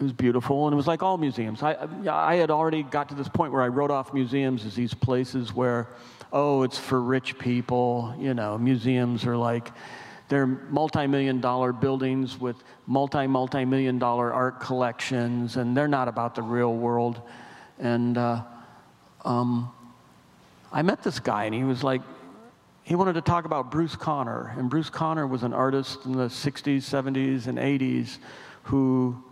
It 0.00 0.04
was 0.04 0.12
beautiful, 0.14 0.66
and 0.66 0.72
it 0.72 0.76
was 0.78 0.86
like 0.86 1.02
all 1.02 1.18
museums. 1.18 1.62
I, 1.62 1.76
I 2.10 2.36
had 2.36 2.50
already 2.50 2.82
got 2.82 3.10
to 3.10 3.14
this 3.14 3.28
point 3.28 3.52
where 3.52 3.60
I 3.60 3.68
wrote 3.68 3.90
off 3.90 4.14
museums 4.14 4.64
as 4.64 4.74
these 4.74 4.94
places 4.94 5.54
where, 5.54 5.88
oh, 6.32 6.62
it's 6.62 6.78
for 6.78 7.02
rich 7.02 7.38
people. 7.38 8.14
You 8.18 8.32
know, 8.32 8.56
museums 8.56 9.26
are 9.26 9.36
like, 9.36 9.70
they're 10.30 10.46
multi-million 10.46 11.42
dollar 11.42 11.74
buildings 11.74 12.40
with 12.40 12.56
multi, 12.86 13.26
multi-million 13.26 13.98
dollar 13.98 14.32
art 14.32 14.58
collections, 14.58 15.58
and 15.58 15.76
they're 15.76 15.86
not 15.86 16.08
about 16.08 16.34
the 16.34 16.42
real 16.42 16.74
world. 16.74 17.20
And 17.78 18.16
uh, 18.16 18.42
um, 19.26 19.70
I 20.72 20.80
met 20.80 21.02
this 21.02 21.20
guy, 21.20 21.44
and 21.44 21.54
he 21.54 21.64
was 21.64 21.84
like, 21.84 22.00
he 22.84 22.94
wanted 22.94 23.12
to 23.12 23.20
talk 23.20 23.44
about 23.44 23.70
Bruce 23.70 23.96
Conner. 23.96 24.54
And 24.56 24.70
Bruce 24.70 24.88
Conner 24.88 25.26
was 25.26 25.42
an 25.42 25.52
artist 25.52 26.06
in 26.06 26.12
the 26.12 26.28
60s, 26.28 26.78
70s, 26.78 27.48
and 27.48 27.58
80s 27.58 28.16
who 28.62 29.22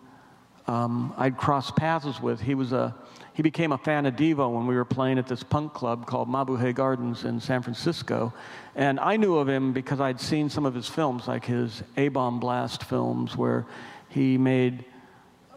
um, 0.68 1.12
I'd 1.16 1.36
crossed 1.36 1.74
paths 1.74 2.20
with. 2.20 2.40
He 2.40 2.54
was 2.54 2.72
a 2.72 2.94
he 3.32 3.42
became 3.42 3.70
a 3.70 3.78
fan 3.78 4.04
of 4.06 4.14
Devo 4.14 4.52
when 4.52 4.66
we 4.66 4.74
were 4.74 4.84
playing 4.84 5.16
at 5.16 5.28
this 5.28 5.44
punk 5.44 5.72
club 5.72 6.06
called 6.06 6.28
Mabuhay 6.28 6.74
Gardens 6.74 7.24
in 7.24 7.40
San 7.40 7.62
Francisco. 7.62 8.34
And 8.74 8.98
I 8.98 9.16
knew 9.16 9.36
of 9.36 9.48
him 9.48 9.72
because 9.72 10.00
I'd 10.00 10.20
seen 10.20 10.50
some 10.50 10.66
of 10.66 10.74
his 10.74 10.88
films, 10.88 11.28
like 11.28 11.44
his 11.44 11.84
A 11.96 12.08
Bomb 12.08 12.40
Blast 12.40 12.82
films, 12.82 13.36
where 13.36 13.64
he 14.08 14.36
made 14.36 14.84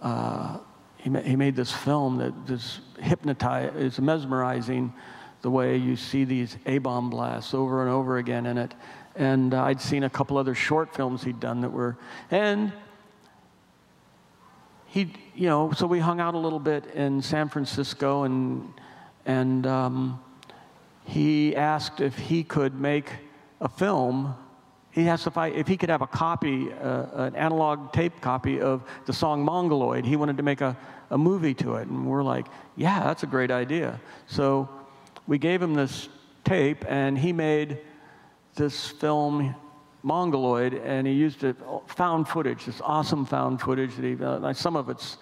uh, 0.01 0.60
he, 0.98 1.10
ma- 1.10 1.22
he 1.22 1.36
made 1.36 1.56
this 1.56 1.72
film 1.72 2.18
that 2.18 2.34
is 2.53 2.80
hypnotizing, 3.00 3.75
is 3.75 4.00
mesmerizing 4.00 4.94
the 5.41 5.50
way 5.50 5.75
you 5.75 5.96
see 5.96 6.24
these 6.24 6.58
A-bomb 6.65 7.10
blasts 7.10 7.53
over 7.53 7.82
and 7.82 7.91
over 7.91 8.18
again 8.18 8.46
in 8.46 8.58
it. 8.58 8.74
And 9.15 9.53
uh, 9.53 9.63
I'd 9.63 9.82
seen 9.82 10.03
a 10.03 10.10
couple 10.10 10.38
other 10.38 10.56
short 10.56 10.96
films 10.96 11.24
he'd 11.24 11.39
done 11.39 11.62
that 11.62 11.72
were, 11.72 11.98
and 12.30 12.72
he, 14.92 15.14
you 15.36 15.48
know, 15.48 15.72
so 15.72 15.88
we 15.88 16.00
hung 16.00 16.20
out 16.20 16.34
a 16.34 16.38
little 16.38 16.60
bit 16.60 16.86
in 16.94 17.22
San 17.22 17.48
Francisco, 17.48 18.24
and 18.24 18.74
and 19.26 19.66
um, 19.66 20.22
he 21.06 21.56
asked 21.56 22.02
if 22.02 22.18
he 22.18 22.44
could 22.44 22.78
make 22.78 23.10
a 23.62 23.70
film. 23.70 24.36
He 24.92 25.08
asked 25.08 25.28
if 25.28 25.38
I 25.38 25.48
if 25.48 25.66
he 25.66 25.78
could 25.78 25.90
have 25.90 26.02
a 26.02 26.08
copy, 26.08 26.74
uh, 26.74 27.06
an 27.28 27.38
analog 27.38 27.94
tape 27.94 28.20
copy 28.20 28.60
of 28.60 28.84
the 29.06 29.14
song 29.14 29.46
Mongoloid. 29.46 30.04
He 30.04 30.18
wanted 30.18 30.36
to 30.36 30.44
make 30.44 30.60
a, 30.60 30.76
a 31.10 31.18
movie 31.18 31.54
to 31.54 31.76
it, 31.76 31.88
and 31.88 32.06
we're 32.06 32.22
like, 32.22 32.48
yeah, 32.76 33.06
that's 33.06 33.24
a 33.24 33.28
great 33.28 33.50
idea. 33.50 33.98
So 34.28 34.68
we 35.26 35.38
gave 35.38 35.62
him 35.62 35.74
this 35.74 36.10
tape, 36.44 36.84
and 36.90 37.18
he 37.18 37.32
made 37.32 37.78
this 38.56 38.90
film 38.90 39.56
Mongoloid, 40.03 40.74
and 40.74 41.05
he 41.05 41.13
used 41.13 41.43
it, 41.43 41.55
found 41.88 42.27
footage, 42.27 42.65
this 42.65 42.81
awesome 42.81 43.25
found 43.25 43.62
footage 43.62 43.96
that 43.96 44.05
he, 44.05 44.24
uh, 44.24 44.53
some 44.53 44.75
of 44.75 44.89
it's, 44.89 45.17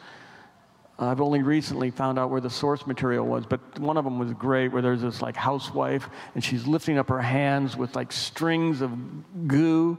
I've 0.98 1.22
only 1.22 1.42
recently 1.42 1.92
found 1.92 2.20
out 2.20 2.30
where 2.30 2.42
the 2.42 2.50
source 2.50 2.86
material 2.86 3.26
was, 3.26 3.46
but 3.46 3.80
one 3.80 3.98
of 3.98 4.04
them 4.04 4.20
was 4.20 4.34
great 4.34 4.70
where 4.70 4.82
there's 4.82 5.02
this 5.02 5.22
like 5.22 5.36
housewife 5.36 6.10
and 6.36 6.44
she's 6.44 6.68
lifting 6.68 6.98
up 6.98 7.08
her 7.08 7.22
hands 7.22 7.78
with 7.78 7.96
like 7.96 8.12
strings 8.12 8.82
of 8.82 8.92
goo 9.48 9.98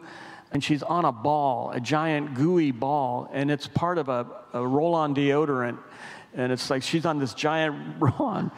and 0.52 0.62
she's 0.62 0.82
on 0.82 1.04
a 1.04 1.12
ball, 1.12 1.70
a 1.70 1.80
giant 1.80 2.34
gooey 2.34 2.70
ball, 2.70 3.30
and 3.32 3.50
it's 3.50 3.66
part 3.66 3.98
of 3.98 4.08
a, 4.08 4.26
a 4.52 4.66
roll 4.66 4.94
on 4.94 5.14
deodorant. 5.14 5.78
And 6.34 6.52
it's 6.52 6.70
like 6.70 6.82
she's 6.82 7.06
on 7.06 7.18
this 7.18 7.34
giant 7.34 7.96
run. 8.00 8.50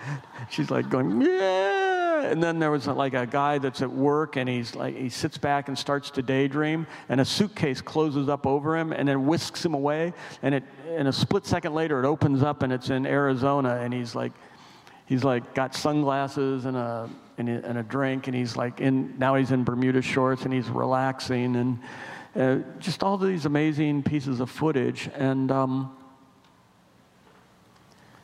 She's 0.51 0.71
like 0.71 0.89
going, 0.91 1.21
yeah. 1.23 2.23
And 2.23 2.43
then 2.43 2.59
there 2.59 2.71
was 2.71 2.87
like 2.87 3.15
a 3.15 3.27
guy 3.27 3.59
that's 3.59 3.83
at 3.83 3.91
work 3.91 4.37
and 4.37 4.49
he's 4.49 4.77
like 4.77 4.97
he 4.97 5.09
sits 5.09 5.39
back 5.39 5.69
and 5.69 5.77
starts 5.77 6.11
to 6.13 6.23
daydream 6.23 6.87
and 7.09 7.21
a 7.21 7.25
suitcase 7.25 7.81
closes 7.81 8.29
up 8.29 8.47
over 8.47 8.77
him 8.77 8.93
and 8.93 9.09
then 9.09 9.27
whisks 9.27 9.65
him 9.65 9.75
away. 9.75 10.13
And 10.43 10.55
it 10.55 10.65
in 10.97 11.07
a 11.09 11.13
split 11.13 11.47
second 11.47 11.75
later 11.75 11.99
it 11.99 12.07
opens 12.07 12.43
up 12.43 12.63
and 12.63 12.73
it's 12.73 12.91
in 12.91 13.07
Arizona 13.07 13.81
and 13.81 13.93
he's 13.93 14.15
like 14.15 14.33
he's 15.07 15.25
like 15.25 15.55
got 15.55 15.75
sunglasses 15.75 16.65
and 16.65 16.77
a 16.77 17.11
and 17.39 17.49
a, 17.49 17.67
and 17.67 17.79
a 17.79 17.83
drink 17.83 18.29
and 18.29 18.37
he's 18.37 18.57
like 18.57 18.81
in 18.81 19.19
now 19.19 19.35
he's 19.35 19.51
in 19.51 19.65
Bermuda 19.65 20.03
shorts 20.03 20.45
and 20.45 20.55
he's 20.55 20.69
relaxing 20.69 21.57
and 21.57 21.79
uh, 22.35 22.59
just 22.79 23.03
all 23.03 23.19
these 23.19 23.45
amazing 23.45 24.03
pieces 24.03 24.41
of 24.41 24.51
footage. 24.51 25.11
And 25.15 25.51
um, 25.51 25.97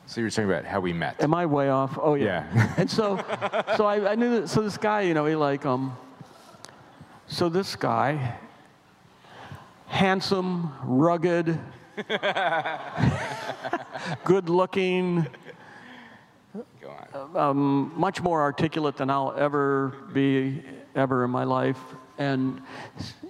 so 0.09 0.21
you 0.21 0.25
were 0.25 0.31
talking 0.31 0.49
about 0.49 0.65
how 0.65 0.79
we 0.79 0.91
met. 0.91 1.21
Am 1.21 1.35
I 1.35 1.45
way 1.45 1.69
off? 1.69 1.99
Oh 2.01 2.15
yeah. 2.15 2.47
Yeah. 2.55 2.73
and 2.77 2.89
so, 2.89 3.17
so 3.77 3.85
I, 3.85 4.13
I 4.13 4.15
knew 4.15 4.41
that. 4.41 4.49
So 4.49 4.63
this 4.63 4.75
guy, 4.75 5.01
you 5.01 5.13
know, 5.13 5.27
he 5.27 5.35
like 5.35 5.67
um. 5.67 5.95
So 7.27 7.47
this 7.47 7.75
guy, 7.75 8.37
handsome, 9.85 10.73
rugged, 10.83 11.59
good-looking, 14.23 15.27
um, 17.35 17.93
much 17.95 18.19
more 18.23 18.41
articulate 18.41 18.97
than 18.97 19.11
I'll 19.11 19.35
ever 19.37 19.89
be 20.11 20.63
ever 20.95 21.23
in 21.23 21.29
my 21.29 21.43
life. 21.43 21.77
And 22.17 22.63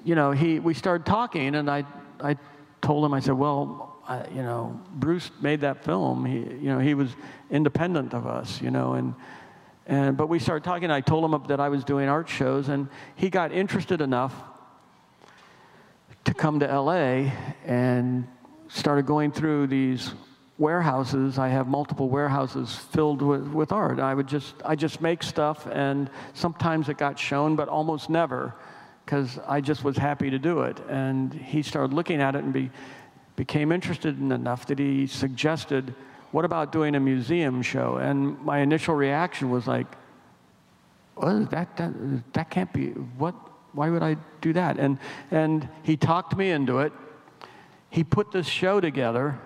you 0.05 0.15
know, 0.15 0.31
he 0.31 0.59
we 0.59 0.73
started 0.73 1.05
talking, 1.05 1.55
and 1.55 1.69
I 1.69 1.83
I 2.21 2.37
told 2.81 3.03
him 3.03 3.13
I 3.13 3.19
said, 3.19 3.33
well, 3.33 3.88
I, 4.09 4.27
you 4.33 4.41
know, 4.41 4.81
Bruce 4.95 5.29
made 5.39 5.61
that 5.61 5.85
film. 5.85 6.25
He, 6.25 6.39
you 6.39 6.69
know, 6.69 6.79
he 6.79 6.95
was 6.95 7.11
independent 7.51 8.15
of 8.15 8.25
us, 8.25 8.59
you 8.59 8.71
know, 8.71 8.93
and, 8.93 9.13
and 9.85 10.17
but 10.17 10.27
we 10.27 10.39
started 10.39 10.63
talking. 10.63 10.89
I 10.89 10.99
told 10.99 11.31
him 11.31 11.43
that 11.47 11.59
I 11.59 11.69
was 11.69 11.83
doing 11.83 12.09
art 12.09 12.27
shows, 12.27 12.69
and 12.69 12.87
he 13.15 13.29
got 13.29 13.51
interested 13.51 14.01
enough 14.01 14.33
to 16.25 16.33
come 16.33 16.59
to 16.59 16.65
LA 16.65 17.31
and 17.65 18.27
started 18.67 19.05
going 19.05 19.31
through 19.31 19.67
these 19.67 20.11
warehouses. 20.57 21.37
I 21.37 21.49
have 21.49 21.67
multiple 21.67 22.09
warehouses 22.09 22.75
filled 22.75 23.21
with, 23.21 23.47
with 23.47 23.71
art. 23.71 23.99
I 23.99 24.15
would 24.15 24.27
just 24.27 24.55
I 24.65 24.75
just 24.75 25.01
make 25.01 25.21
stuff, 25.21 25.67
and 25.71 26.09
sometimes 26.33 26.89
it 26.89 26.97
got 26.97 27.19
shown, 27.19 27.55
but 27.55 27.69
almost 27.69 28.09
never, 28.09 28.55
because 29.05 29.37
I 29.47 29.61
just 29.61 29.83
was 29.83 29.97
happy 29.97 30.31
to 30.31 30.39
do 30.39 30.61
it. 30.61 30.79
And 30.89 31.31
he 31.31 31.61
started 31.61 31.93
looking 31.93 32.21
at 32.21 32.35
it 32.35 32.43
and 32.43 32.51
be 32.51 32.71
became 33.39 33.71
interested 33.71 34.19
in 34.19 34.33
enough 34.33 34.65
that 34.65 34.77
he 34.77 35.07
suggested, 35.07 35.95
What 36.31 36.43
about 36.43 36.73
doing 36.73 36.93
a 36.95 36.99
museum 36.99 37.61
show? 37.61 37.95
And 37.95 38.37
my 38.41 38.59
initial 38.59 38.95
reaction 38.95 39.49
was 39.49 39.65
like, 39.65 39.87
that, 41.21 41.77
that, 41.77 41.93
that 42.33 42.49
can't 42.49 42.73
be, 42.73 42.89
what, 43.17 43.33
why 43.71 43.89
would 43.89 44.03
I 44.03 44.17
do 44.41 44.51
that? 44.51 44.77
And, 44.77 44.97
and 45.31 45.69
he 45.83 45.95
talked 45.95 46.35
me 46.35 46.51
into 46.51 46.79
it. 46.79 46.91
He 47.89 48.03
put 48.03 48.33
this 48.33 48.45
show 48.45 48.81
together 48.81 49.39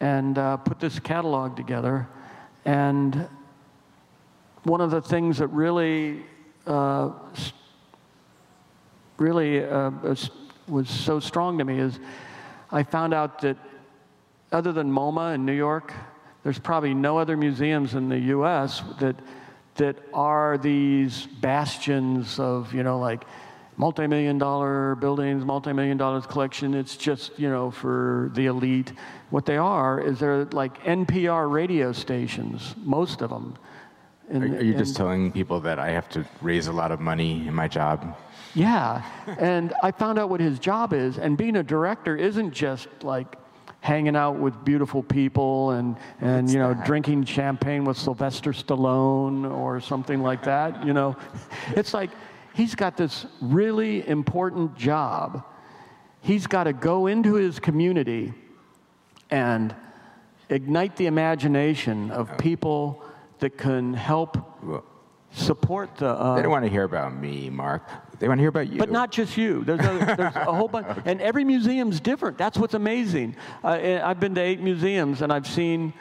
and 0.00 0.36
uh, 0.36 0.56
put 0.56 0.80
this 0.80 0.98
catalog 0.98 1.56
together. 1.56 2.08
And 2.64 3.28
one 4.64 4.80
of 4.80 4.90
the 4.90 5.00
things 5.00 5.38
that 5.38 5.48
really, 5.48 6.24
uh, 6.66 7.10
really 9.18 9.64
uh, 9.64 9.92
was 10.66 10.90
so 10.90 11.20
strong 11.20 11.58
to 11.58 11.64
me 11.64 11.78
is 11.78 12.00
I 12.72 12.82
found 12.82 13.14
out 13.14 13.40
that 13.40 13.56
other 14.52 14.72
than 14.72 14.90
MoMA 14.90 15.34
in 15.34 15.44
New 15.44 15.54
York, 15.54 15.92
there's 16.42 16.58
probably 16.58 16.94
no 16.94 17.18
other 17.18 17.36
museums 17.36 17.94
in 17.94 18.08
the 18.08 18.18
US 18.36 18.82
that, 19.00 19.16
that 19.76 19.96
are 20.12 20.58
these 20.58 21.26
bastions 21.26 22.38
of, 22.38 22.72
you 22.72 22.82
know, 22.82 22.98
like 22.98 23.24
multi-million 23.76 24.38
dollar 24.38 24.94
buildings, 24.96 25.44
multi-million 25.44 25.96
dollars 25.96 26.26
collection. 26.26 26.74
It's 26.74 26.96
just, 26.96 27.38
you 27.38 27.48
know, 27.48 27.70
for 27.70 28.30
the 28.34 28.46
elite. 28.46 28.92
What 29.30 29.46
they 29.46 29.56
are 29.56 30.00
is 30.00 30.18
they're 30.18 30.44
like 30.46 30.82
NPR 30.84 31.50
radio 31.50 31.92
stations, 31.92 32.74
most 32.78 33.22
of 33.22 33.30
them. 33.30 33.56
And, 34.28 34.44
are, 34.44 34.58
are 34.58 34.62
you 34.62 34.74
just 34.74 34.96
telling 34.96 35.32
people 35.32 35.60
that 35.60 35.78
I 35.78 35.90
have 35.90 36.08
to 36.10 36.24
raise 36.40 36.68
a 36.68 36.72
lot 36.72 36.92
of 36.92 37.00
money 37.00 37.48
in 37.48 37.54
my 37.54 37.68
job? 37.68 38.16
Yeah. 38.54 39.02
and 39.38 39.72
I 39.82 39.90
found 39.90 40.18
out 40.18 40.30
what 40.30 40.40
his 40.40 40.58
job 40.58 40.92
is. 40.92 41.18
And 41.18 41.36
being 41.36 41.56
a 41.56 41.62
director 41.62 42.16
isn't 42.16 42.52
just 42.52 42.88
like 43.02 43.36
hanging 43.80 44.14
out 44.14 44.36
with 44.36 44.64
beautiful 44.64 45.02
people 45.02 45.70
and, 45.70 45.96
and 46.20 46.50
you 46.50 46.58
know, 46.58 46.74
that? 46.74 46.84
drinking 46.84 47.24
champagne 47.24 47.84
with 47.84 47.96
Sylvester 47.96 48.52
Stallone 48.52 49.50
or 49.50 49.80
something 49.80 50.22
like 50.22 50.44
that. 50.44 50.84
You 50.84 50.92
know, 50.92 51.16
it's 51.70 51.94
like 51.94 52.10
he's 52.54 52.74
got 52.74 52.96
this 52.96 53.26
really 53.40 54.06
important 54.06 54.76
job. 54.76 55.44
He's 56.20 56.46
got 56.46 56.64
to 56.64 56.74
go 56.74 57.06
into 57.06 57.34
his 57.34 57.58
community 57.58 58.34
and 59.30 59.74
ignite 60.50 60.96
the 60.96 61.06
imagination 61.06 62.10
of 62.10 62.36
people 62.36 63.02
that 63.38 63.56
can 63.56 63.94
help 63.94 64.36
support 65.32 65.96
the. 65.96 66.08
Uh, 66.08 66.36
they 66.36 66.42
don't 66.42 66.50
want 66.50 66.64
to 66.64 66.70
hear 66.70 66.84
about 66.84 67.16
me, 67.16 67.48
Mark. 67.48 67.88
They 68.20 68.28
want 68.28 68.38
to 68.38 68.42
hear 68.42 68.50
about 68.50 68.70
you. 68.70 68.78
But 68.78 68.90
not 68.90 69.10
just 69.10 69.38
you. 69.38 69.64
There's 69.64 69.80
a, 69.80 70.14
there's 70.16 70.36
a 70.36 70.52
whole 70.52 70.68
bunch, 70.68 70.86
okay. 70.86 71.10
and 71.10 71.20
every 71.22 71.42
museum's 71.42 72.00
different. 72.00 72.36
That's 72.36 72.58
what's 72.58 72.74
amazing. 72.74 73.34
Uh, 73.64 74.00
I've 74.04 74.20
been 74.20 74.34
to 74.34 74.42
eight 74.42 74.60
museums, 74.60 75.22
and 75.22 75.32
I've 75.32 75.46
seen 75.46 75.94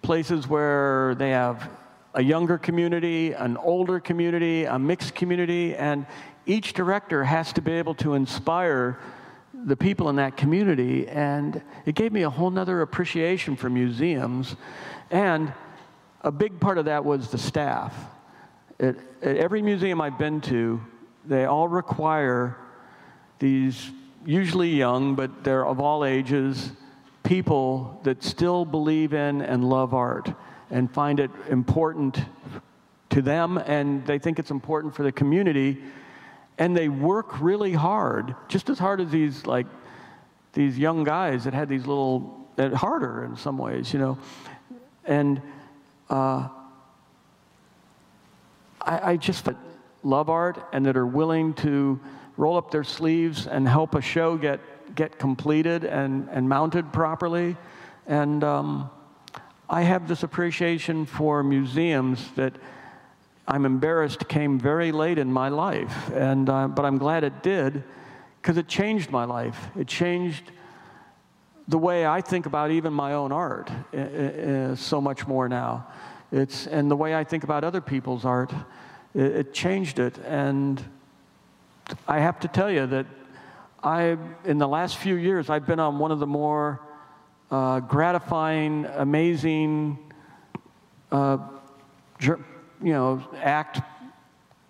places 0.00 0.48
where 0.48 1.14
they 1.16 1.30
have 1.30 1.70
a 2.14 2.22
younger 2.22 2.56
community, 2.56 3.32
an 3.32 3.58
older 3.58 4.00
community, 4.00 4.64
a 4.64 4.78
mixed 4.78 5.14
community, 5.14 5.76
and 5.76 6.06
each 6.46 6.72
director 6.72 7.22
has 7.22 7.52
to 7.52 7.60
be 7.60 7.72
able 7.72 7.94
to 7.96 8.14
inspire 8.14 8.98
the 9.52 9.76
people 9.76 10.08
in 10.08 10.16
that 10.16 10.34
community. 10.34 11.06
And 11.08 11.60
it 11.84 11.94
gave 11.94 12.10
me 12.10 12.22
a 12.22 12.30
whole 12.30 12.50
nother 12.50 12.80
appreciation 12.80 13.54
for 13.54 13.68
museums. 13.68 14.56
And 15.10 15.52
a 16.22 16.32
big 16.32 16.58
part 16.58 16.78
of 16.78 16.86
that 16.86 17.04
was 17.04 17.30
the 17.30 17.38
staff. 17.38 17.94
At 18.80 18.96
every 19.22 19.60
museum 19.60 20.00
I've 20.00 20.18
been 20.18 20.40
to, 20.42 20.80
they 21.26 21.44
all 21.44 21.68
require 21.68 22.56
these 23.38 23.90
usually 24.24 24.70
young, 24.70 25.14
but 25.14 25.44
they're 25.44 25.66
of 25.66 25.80
all 25.80 26.04
ages, 26.04 26.72
people 27.22 28.00
that 28.04 28.22
still 28.22 28.64
believe 28.64 29.12
in 29.12 29.42
and 29.42 29.68
love 29.68 29.94
art 29.94 30.32
and 30.70 30.92
find 30.92 31.20
it 31.20 31.30
important 31.48 32.20
to 33.10 33.22
them 33.22 33.58
and 33.58 34.04
they 34.06 34.18
think 34.18 34.38
it's 34.38 34.50
important 34.50 34.94
for 34.94 35.02
the 35.02 35.12
community 35.12 35.78
and 36.58 36.76
they 36.76 36.88
work 36.88 37.40
really 37.40 37.72
hard 37.72 38.34
just 38.48 38.68
as 38.68 38.78
hard 38.78 39.00
as 39.00 39.10
these 39.10 39.46
like 39.46 39.66
these 40.52 40.78
young 40.78 41.04
guys 41.04 41.44
that 41.44 41.54
had 41.54 41.68
these 41.68 41.86
little 41.86 42.48
harder 42.74 43.24
in 43.24 43.36
some 43.36 43.58
ways 43.58 43.92
you 43.92 43.98
know? 43.98 44.18
And 45.04 45.40
uh, 46.10 46.48
I, 48.80 49.12
I 49.12 49.16
just 49.16 49.48
love 50.06 50.30
art 50.30 50.64
and 50.72 50.86
that 50.86 50.96
are 50.96 51.06
willing 51.06 51.52
to 51.54 52.00
roll 52.36 52.56
up 52.56 52.70
their 52.70 52.84
sleeves 52.84 53.46
and 53.46 53.66
help 53.66 53.94
a 53.94 54.00
show 54.00 54.36
get, 54.36 54.60
get 54.94 55.18
completed 55.18 55.84
and, 55.84 56.28
and 56.30 56.48
mounted 56.48 56.92
properly. 56.92 57.56
And 58.06 58.44
um, 58.44 58.90
I 59.68 59.82
have 59.82 60.06
this 60.06 60.22
appreciation 60.22 61.06
for 61.06 61.42
museums 61.42 62.30
that 62.36 62.54
I'm 63.48 63.64
embarrassed 63.64 64.28
came 64.28 64.58
very 64.58 64.92
late 64.92 65.18
in 65.18 65.32
my 65.32 65.48
life, 65.48 66.10
and, 66.12 66.48
uh, 66.48 66.68
but 66.68 66.84
I'm 66.84 66.98
glad 66.98 67.24
it 67.24 67.42
did 67.42 67.84
because 68.40 68.58
it 68.58 68.68
changed 68.68 69.10
my 69.10 69.24
life. 69.24 69.68
It 69.78 69.86
changed 69.86 70.50
the 71.68 71.78
way 71.78 72.06
I 72.06 72.20
think 72.20 72.46
about 72.46 72.70
even 72.70 72.92
my 72.92 73.14
own 73.14 73.32
art 73.32 73.70
uh, 73.92 73.96
uh, 73.96 74.76
so 74.76 75.00
much 75.00 75.26
more 75.26 75.48
now. 75.48 75.86
It's, 76.32 76.66
and 76.66 76.90
the 76.90 76.96
way 76.96 77.14
I 77.14 77.24
think 77.24 77.44
about 77.44 77.64
other 77.64 77.80
people's 77.80 78.24
art, 78.24 78.52
it, 79.16 79.36
it 79.36 79.54
changed 79.54 79.98
it. 79.98 80.18
And 80.18 80.82
I 82.06 82.20
have 82.20 82.38
to 82.40 82.48
tell 82.48 82.70
you 82.70 82.86
that 82.86 83.06
I, 83.82 84.16
in 84.44 84.58
the 84.58 84.68
last 84.68 84.98
few 84.98 85.16
years, 85.16 85.48
I've 85.48 85.66
been 85.66 85.80
on 85.80 85.98
one 85.98 86.12
of 86.12 86.18
the 86.18 86.26
more 86.26 86.80
uh, 87.50 87.80
gratifying, 87.80 88.86
amazing, 88.86 89.98
uh, 91.12 91.38
you 92.20 92.36
know, 92.82 93.22
act 93.36 93.80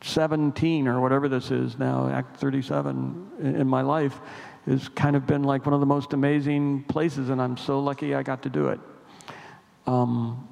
17 0.03 0.87
or 0.87 1.01
whatever 1.01 1.29
this 1.29 1.51
is 1.51 1.79
now, 1.79 2.09
act 2.09 2.37
37 2.37 3.31
in, 3.41 3.67
my 3.67 3.81
life, 3.81 4.21
has 4.67 4.89
kind 4.91 5.17
of 5.17 5.27
been 5.27 5.43
like 5.43 5.65
one 5.65 5.73
of 5.73 5.81
the 5.81 5.87
most 5.87 6.13
amazing 6.13 6.85
places, 6.85 7.31
and 7.31 7.41
I'm 7.41 7.57
so 7.57 7.81
lucky 7.81 8.15
I 8.15 8.23
got 8.23 8.43
to 8.43 8.51
do 8.51 8.69
it. 8.69 8.81
Um, 9.87 10.47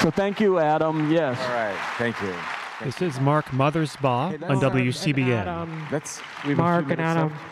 so 0.00 0.10
thank 0.10 0.40
you, 0.40 0.58
Adam. 0.58 1.10
Yes. 1.10 1.38
All 1.40 1.48
right. 1.54 1.76
Thank 1.98 2.20
you. 2.22 2.34
This 2.82 3.02
is 3.02 3.20
Mark 3.20 3.46
Mothersbaugh 3.46 4.30
Hey, 4.30 4.34
on 4.46 4.58
that's- 4.60 4.60
WCBN. 4.62 5.32
Adam, 5.46 5.86
Let's. 5.92 6.18
we 6.18 6.22
have 6.22 6.40
a 6.42 6.46
few 6.46 6.56
Mark 6.56 6.90
and 6.90 7.00
Adam. 7.00 7.28
left. 7.28 7.42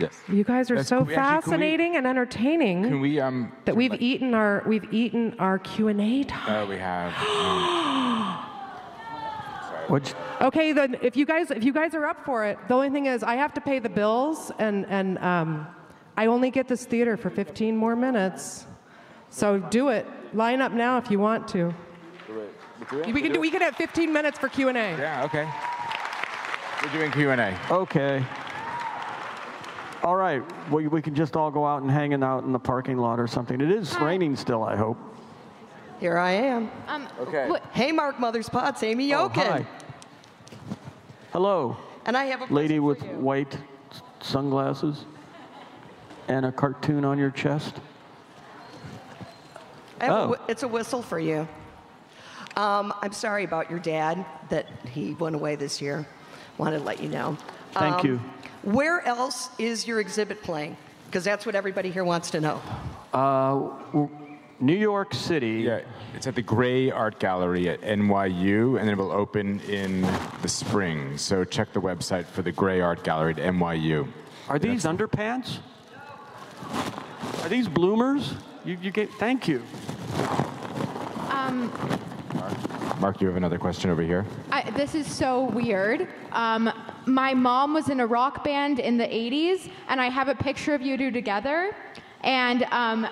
Yes. 0.00 0.22
You 0.28 0.44
guys 0.44 0.70
are 0.70 0.76
That's 0.76 0.88
so 0.88 1.04
cool. 1.04 1.10
Actually, 1.10 1.12
we- 1.12 1.16
fascinating 1.16 1.96
and 1.96 2.06
entertaining 2.06 2.82
Can 2.84 3.00
we 3.00 3.20
um? 3.20 3.52
that 3.66 3.76
we've 3.76 3.90
like- 3.92 4.00
eaten 4.02 4.34
our 4.34 4.62
we've 4.66 4.92
eaten 4.92 5.36
our 5.38 5.58
Q 5.58 5.88
and 5.88 6.00
A 6.00 6.24
time. 6.24 6.64
Uh, 6.64 6.66
we 6.68 6.76
have. 6.78 7.12
Um, 9.90 10.00
Okay, 10.40 10.72
then 10.72 10.96
if 11.02 11.16
you 11.16 11.26
guys 11.26 11.50
if 11.50 11.64
you 11.64 11.72
guys 11.72 11.94
are 11.96 12.06
up 12.06 12.24
for 12.24 12.44
it, 12.44 12.56
the 12.68 12.74
only 12.74 12.90
thing 12.90 13.06
is 13.06 13.24
I 13.24 13.34
have 13.34 13.52
to 13.54 13.60
pay 13.60 13.80
the 13.80 13.88
bills 13.88 14.52
and 14.60 14.86
and 14.88 15.18
um, 15.18 15.66
I 16.16 16.26
only 16.26 16.50
get 16.52 16.68
this 16.68 16.84
theater 16.84 17.16
for 17.16 17.28
15 17.28 17.76
more 17.76 17.96
minutes. 17.96 18.66
So 19.30 19.58
do 19.58 19.88
it. 19.88 20.06
Line 20.32 20.60
up 20.60 20.72
now 20.72 20.96
if 20.98 21.10
you 21.10 21.18
want 21.18 21.48
to. 21.48 21.74
We 23.12 23.20
can 23.22 23.32
do 23.32 23.40
we 23.40 23.50
can 23.50 23.60
have 23.62 23.76
15 23.76 24.12
minutes 24.12 24.38
for 24.38 24.48
Q 24.48 24.68
and 24.68 24.78
A. 24.78 24.96
Yeah. 24.98 25.24
Okay. 25.24 25.48
We're 26.82 26.98
doing 26.98 27.10
Q 27.10 27.30
and 27.30 27.40
A. 27.40 27.58
okay. 27.70 28.24
All 30.02 30.16
right. 30.16 30.42
We, 30.70 30.86
we 30.86 31.02
can 31.02 31.14
just 31.14 31.36
all 31.36 31.50
go 31.50 31.66
out 31.66 31.82
and 31.82 31.90
hanging 31.90 32.22
out 32.22 32.44
in 32.44 32.52
the 32.52 32.58
parking 32.58 32.96
lot 32.96 33.20
or 33.20 33.26
something. 33.26 33.60
It 33.60 33.70
is 33.70 33.94
raining 34.00 34.34
still, 34.34 34.62
I 34.62 34.74
hope. 34.76 34.96
Here 35.98 36.16
I 36.16 36.30
am. 36.32 36.70
Um, 36.88 37.06
Okay. 37.20 37.50
what- 37.50 37.62
Hey, 37.72 37.92
Mark 37.92 38.18
Mother's 38.18 38.48
Pots, 38.48 38.82
Amy 38.82 39.12
Oh, 39.12 39.28
Yokin. 39.28 39.46
hi. 39.46 39.66
Hello, 41.34 41.76
And 42.06 42.16
I 42.16 42.24
have 42.26 42.50
a 42.50 42.52
lady 42.54 42.78
with 42.80 43.02
you. 43.02 43.10
white 43.10 43.58
sunglasses 44.22 45.04
and 46.28 46.46
a 46.46 46.52
cartoon 46.52 47.04
on 47.04 47.18
your 47.18 47.30
chest. 47.30 47.80
I 50.00 50.04
have 50.04 50.12
a 50.12 50.16
Oh. 50.32 50.36
it's 50.48 50.62
a 50.62 50.68
whistle 50.68 51.02
for 51.02 51.18
you. 51.18 51.46
Um, 52.56 52.92
I'm 53.02 53.12
sorry 53.12 53.44
about 53.44 53.70
your 53.70 53.78
dad 53.78 54.24
that 54.48 54.66
he 54.92 55.14
went 55.14 55.36
away 55.36 55.56
this 55.56 55.80
year. 55.80 56.06
Wanted 56.58 56.78
to 56.78 56.84
let 56.84 57.00
you 57.00 57.08
know. 57.08 57.36
Thank 57.72 58.00
Um, 58.00 58.06
you. 58.06 58.20
Where 58.62 59.06
else 59.06 59.50
is 59.58 59.86
your 59.86 60.00
exhibit 60.00 60.42
playing? 60.42 60.76
Because 61.06 61.24
that's 61.24 61.46
what 61.46 61.54
everybody 61.54 61.90
here 61.90 62.04
wants 62.04 62.30
to 62.32 62.40
know. 62.40 62.60
Uh, 63.12 63.68
w- 63.92 64.08
New 64.58 64.74
York 64.76 65.14
City. 65.14 65.62
Yeah, 65.66 65.80
it's 66.14 66.26
at 66.26 66.34
the 66.34 66.42
Gray 66.42 66.90
Art 66.90 67.18
Gallery 67.18 67.68
at 67.68 67.80
NYU, 67.82 68.78
and 68.78 68.90
it 68.90 68.96
will 68.98 69.10
open 69.12 69.60
in 69.60 70.02
the 70.42 70.48
spring. 70.48 71.16
So 71.16 71.44
check 71.44 71.72
the 71.72 71.80
website 71.80 72.26
for 72.26 72.42
the 72.42 72.52
Gray 72.52 72.80
Art 72.80 73.02
Gallery 73.02 73.32
at 73.32 73.38
NYU. 73.38 74.06
Are 74.48 74.58
these 74.58 74.84
underpants? 74.84 75.58
Are 77.42 77.48
these 77.48 77.68
bloomers? 77.68 78.34
You, 78.64 78.76
you 78.82 78.90
get, 78.90 79.10
thank 79.14 79.48
you. 79.48 79.62
um, 81.30 81.72
Mark, 83.00 83.20
you 83.20 83.26
have 83.26 83.36
another 83.36 83.58
question 83.58 83.90
over 83.90 84.02
here. 84.02 84.26
I, 84.52 84.70
this 84.72 84.94
is 84.94 85.06
so 85.06 85.44
weird. 85.44 86.08
Um, 86.32 86.70
my 87.06 87.32
mom 87.32 87.72
was 87.72 87.88
in 87.88 88.00
a 88.00 88.06
rock 88.06 88.44
band 88.44 88.78
in 88.78 88.98
the 88.98 89.06
80s, 89.06 89.70
and 89.88 90.00
I 90.00 90.10
have 90.10 90.28
a 90.28 90.34
picture 90.34 90.74
of 90.74 90.82
you 90.82 90.98
two 90.98 91.10
together. 91.10 91.74
And 92.22 92.64
um, 92.64 93.08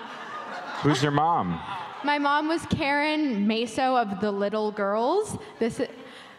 Who's 0.81 1.01
your 1.01 1.11
mom? 1.11 1.59
my 2.03 2.19
mom 2.19 2.47
was 2.47 2.65
Karen 2.67 3.47
Meso 3.47 3.99
of 3.99 4.21
the 4.21 4.31
Little 4.31 4.71
Girls. 4.71 5.37
This 5.57 5.79
is, 5.79 5.87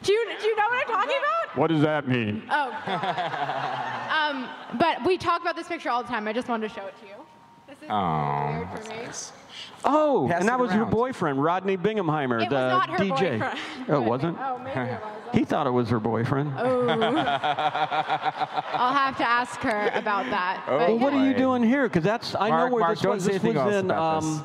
do 0.03 0.13
you, 0.13 0.27
do 0.41 0.47
you 0.47 0.57
know 0.57 0.65
what 0.69 0.87
I'm 0.87 0.95
talking 0.95 1.19
about? 1.19 1.59
What 1.59 1.67
does 1.67 1.83
that 1.83 2.07
mean? 2.07 2.45
Oh. 2.49 2.71
um, 4.31 4.49
but 4.79 5.05
we 5.05 5.19
talk 5.19 5.41
about 5.43 5.57
this 5.57 5.67
picture 5.67 5.91
all 5.91 6.03
the 6.03 6.09
time. 6.09 6.29
I 6.29 6.33
just 6.33 6.49
wanted 6.49 6.69
to 6.69 6.75
show 6.75 6.87
it 6.87 6.95
to 7.01 7.07
you. 7.07 7.15
This 7.71 7.79
is 7.83 7.89
Oh, 7.91 8.69
weird. 8.89 9.15
Oh, 9.85 10.27
Pass 10.29 10.41
and 10.41 10.49
that 10.49 10.61
it 10.61 10.63
was 10.63 10.75
your 10.75 10.85
boyfriend, 10.85 11.43
Rodney 11.43 11.77
Bingenheimer, 11.77 12.43
It 12.43 12.51
the 12.51 12.55
was 12.57 12.73
not 12.73 12.91
her 12.91 12.97
DJ. 12.99 13.39
boyfriend. 13.39 13.59
Oh, 13.89 13.97
it 13.97 14.05
wasn't? 14.05 14.39
Oh, 14.39 14.59
maybe 14.59 14.81
it 14.81 15.01
was. 15.01 15.39
He 15.39 15.45
thought 15.45 15.67
it 15.67 15.71
was 15.71 15.89
her 15.89 16.01
boyfriend. 16.01 16.53
Oh. 16.59 16.89
I'll 16.89 18.95
have 18.95 19.17
to 19.19 19.29
ask 19.29 19.61
her 19.61 19.91
about 19.95 20.27
that. 20.27 20.65
Oh, 20.69 20.79
But 20.79 20.89
well, 20.89 20.99
what 20.99 21.13
are 21.15 21.25
you 21.27 21.35
doing 21.35 21.63
here? 21.63 21.85
Because 21.89 22.05
that's 22.05 22.35
I 22.35 22.49
Mark, 22.51 22.69
know 22.71 22.75
where 22.75 22.81
Mark, 22.85 22.95
this 22.97 23.03
don't 23.03 23.13
was. 23.15 23.25
This 23.25 23.43
was 23.43 23.57
in 23.75 23.91
about 23.91 24.23
um, 24.25 24.39
this. 24.39 24.43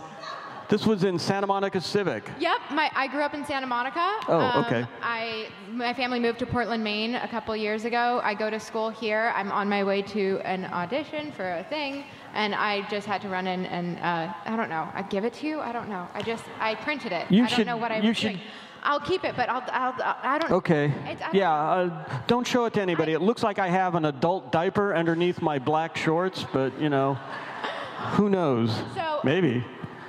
This 0.69 0.85
was 0.85 1.03
in 1.03 1.19
Santa 1.19 1.47
Monica 1.47 1.79
Civic. 1.79 2.29
Yep, 2.39 2.57
my, 2.71 2.89
I 2.95 3.07
grew 3.07 3.21
up 3.21 3.33
in 3.33 3.45
Santa 3.45 3.67
Monica. 3.67 4.19
Oh, 4.27 4.39
Um, 4.39 4.65
okay. 4.65 4.85
I 5.01 5.47
my 5.71 5.93
family 5.93 6.19
moved 6.19 6.39
to 6.39 6.45
Portland, 6.45 6.83
Maine, 6.83 7.15
a 7.15 7.27
couple 7.27 7.55
years 7.55 7.85
ago. 7.85 8.19
I 8.23 8.33
go 8.33 8.49
to 8.49 8.59
school 8.59 8.89
here. 8.89 9.31
I'm 9.35 9.51
on 9.51 9.67
my 9.69 9.83
way 9.83 10.01
to 10.03 10.39
an 10.43 10.65
audition 10.65 11.31
for 11.33 11.49
a 11.57 11.63
thing, 11.65 12.05
and 12.33 12.55
I 12.55 12.87
just 12.89 13.05
had 13.07 13.21
to 13.21 13.29
run 13.29 13.45
in 13.47 13.65
and 13.67 13.97
uh, 13.99 14.33
I 14.45 14.55
don't 14.55 14.69
know. 14.69 14.87
I 14.93 15.01
give 15.03 15.25
it 15.25 15.33
to 15.35 15.47
you. 15.47 15.59
I 15.59 15.71
don't 15.71 15.89
know. 15.89 16.07
I 16.13 16.21
just 16.21 16.43
I 16.59 16.75
printed 16.75 17.11
it. 17.11 17.29
You 17.31 17.43
I 17.43 17.47
should- 17.47 17.57
don't 17.57 17.67
know 17.67 17.77
what 17.77 17.91
I 17.91 17.99
you 17.99 18.09
was 18.09 18.17
should- 18.17 18.29
doing. 18.29 18.41
I'll 18.87 18.99
keep 18.99 19.23
it, 19.23 19.35
but 19.35 19.49
I'll, 19.49 19.63
I'll 19.71 19.95
I 20.21 20.37
don't. 20.37 20.51
Okay. 20.51 20.93
I 21.05 21.15
don't- 21.15 21.33
Yeah. 21.33 21.51
Uh, 21.51 22.19
don't 22.27 22.45
show 22.45 22.65
it 22.65 22.73
to 22.75 22.81
anybody. 22.83 23.13
It 23.13 23.19
looks 23.21 23.41
like 23.41 23.57
I 23.57 23.67
have 23.67 23.95
an 23.95 24.05
adult 24.05 24.51
diaper 24.51 24.95
underneath 24.95 25.41
my 25.41 25.57
black 25.57 25.97
shorts, 25.97 26.45
but 26.53 26.79
you 26.79 26.89
know, 26.89 27.15
who 28.13 28.29
knows? 28.29 28.71
So- 28.93 29.21
Maybe. 29.23 29.63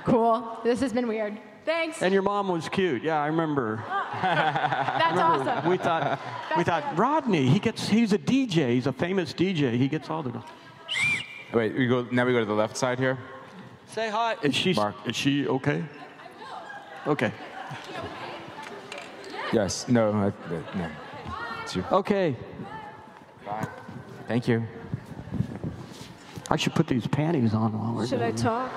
Cool. 0.07 0.59
This 0.63 0.79
has 0.79 0.93
been 0.93 1.07
weird. 1.07 1.37
Thanks. 1.65 2.01
And 2.01 2.13
your 2.13 2.21
mom 2.21 2.47
was 2.47 2.69
cute. 2.69 3.03
Yeah, 3.03 3.21
I 3.21 3.27
remember. 3.27 3.83
That's 4.21 5.19
awesome. 5.19 5.69
We 5.69 5.75
thought, 5.75 6.17
we 6.55 6.63
thought 6.63 6.97
Rodney. 6.97 7.45
He 7.47 7.59
gets. 7.59 7.89
He's 7.89 8.13
a 8.13 8.17
DJ. 8.17 8.69
He's 8.69 8.87
a 8.87 8.93
famous 8.93 9.33
DJ. 9.33 9.75
He 9.75 9.89
gets 9.89 10.09
all 10.09 10.23
the. 10.23 10.41
Wait, 11.53 11.77
we 11.77 11.87
go 11.87 12.07
now. 12.09 12.25
We 12.25 12.31
go 12.31 12.39
to 12.39 12.45
the 12.45 12.53
left 12.53 12.77
side 12.77 12.99
here. 12.99 13.17
Say 13.87 14.09
hi. 14.09 14.37
Is 14.41 14.55
she? 14.55 14.73
Mark. 14.73 14.95
Is 15.05 15.15
she 15.17 15.45
okay? 15.47 15.83
Okay. 17.05 17.33
Yes. 19.51 19.89
No. 19.89 20.11
I, 20.11 20.27
uh, 20.27 20.61
no. 20.73 20.89
It's 21.63 21.75
you. 21.75 21.83
Okay. 21.91 22.33
Bye. 23.45 23.67
Thank 24.29 24.47
you. 24.47 24.63
I 26.49 26.55
should 26.55 26.75
put 26.75 26.87
these 26.87 27.05
panties 27.07 27.53
on 27.53 27.77
while 27.77 27.93
we're 27.93 28.07
Should 28.07 28.21
I 28.21 28.31
doing 28.31 28.35
talk? 28.35 28.71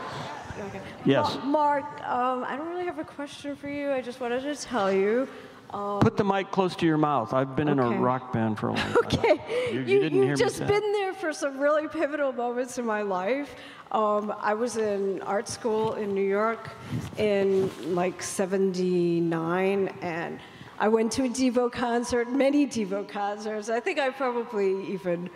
Okay. 0.59 0.81
Yes. 1.05 1.37
Ma- 1.37 1.45
Mark, 1.45 1.85
um, 2.09 2.45
I 2.45 2.57
don't 2.57 2.69
really 2.69 2.85
have 2.87 2.99
a 2.99 3.05
question 3.05 3.57
for 3.57 3.69
you. 3.69 3.91
I 3.93 4.01
just 4.01 4.21
wanted 4.21 4.43
to 4.43 4.55
tell 4.57 4.93
you. 4.93 5.29
Um, 5.73 6.01
Put 6.01 6.17
the 6.17 6.25
mic 6.25 6.51
close 6.51 6.75
to 6.77 6.87
your 6.87 6.99
mouth. 6.99 7.33
I've 7.33 7.55
been 7.55 7.69
in 7.69 7.79
a 7.79 7.91
rock 7.91 8.33
band 8.33 8.59
for 8.59 8.69
a 8.69 8.73
long 8.73 8.93
time. 8.93 8.97
okay, 9.05 9.41
You- 9.73 9.81
you, 9.81 9.87
you 9.87 10.01
didn't 10.01 10.03
have 10.03 10.13
hear 10.13 10.33
me 10.33 10.37
just 10.37 10.67
been 10.67 10.93
there 10.93 11.15
for 11.15 11.33
some 11.33 11.59
really 11.61 11.87
pivotal 11.87 12.33
moments 12.33 12.79
in 12.79 12.85
my 12.85 13.03
life. 13.03 13.55
Um, 13.93 14.35
I 14.41 14.55
was 14.55 14.77
in 14.77 15.21
art 15.23 15.49
school 15.49 15.95
in 15.95 16.13
New 16.15 16.25
York 16.27 16.71
in 17.19 17.71
like 17.95 18.21
79, 18.23 19.89
and 20.03 20.41
I 20.79 20.89
went 20.89 21.13
to 21.13 21.25
a 21.25 21.29
Devo 21.29 21.71
concert, 21.71 22.31
many 22.33 22.67
Devo 22.67 23.07
concerts. 23.09 23.69
I 23.69 23.81
think 23.81 23.99
I 23.99 24.11
probably 24.11 24.87
even 24.93 25.29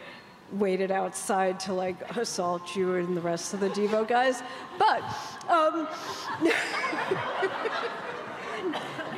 waited 0.58 0.90
outside 0.90 1.58
to 1.60 1.72
like 1.72 2.16
assault 2.16 2.76
you 2.76 2.94
and 2.94 3.16
the 3.16 3.20
rest 3.20 3.54
of 3.54 3.60
the 3.60 3.70
Devo 3.70 4.06
guys. 4.06 4.42
But 4.78 5.02
um, 5.48 5.88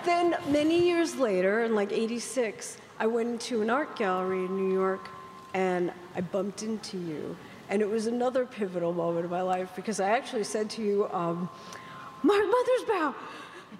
then 0.04 0.36
many 0.48 0.86
years 0.86 1.16
later, 1.16 1.64
in 1.64 1.74
like 1.74 1.92
86, 1.92 2.78
I 2.98 3.06
went 3.06 3.28
into 3.30 3.62
an 3.62 3.70
art 3.70 3.96
gallery 3.96 4.44
in 4.44 4.56
New 4.56 4.72
York 4.72 5.08
and 5.54 5.92
I 6.14 6.20
bumped 6.20 6.62
into 6.62 6.98
you. 6.98 7.36
And 7.68 7.82
it 7.82 7.88
was 7.88 8.06
another 8.06 8.46
pivotal 8.46 8.92
moment 8.92 9.24
of 9.24 9.30
my 9.30 9.42
life 9.42 9.72
because 9.74 10.00
I 10.00 10.10
actually 10.10 10.44
said 10.44 10.70
to 10.70 10.82
you, 10.82 11.08
um, 11.10 11.48
Mark 12.22 12.44
Mothersbaugh, 12.44 13.14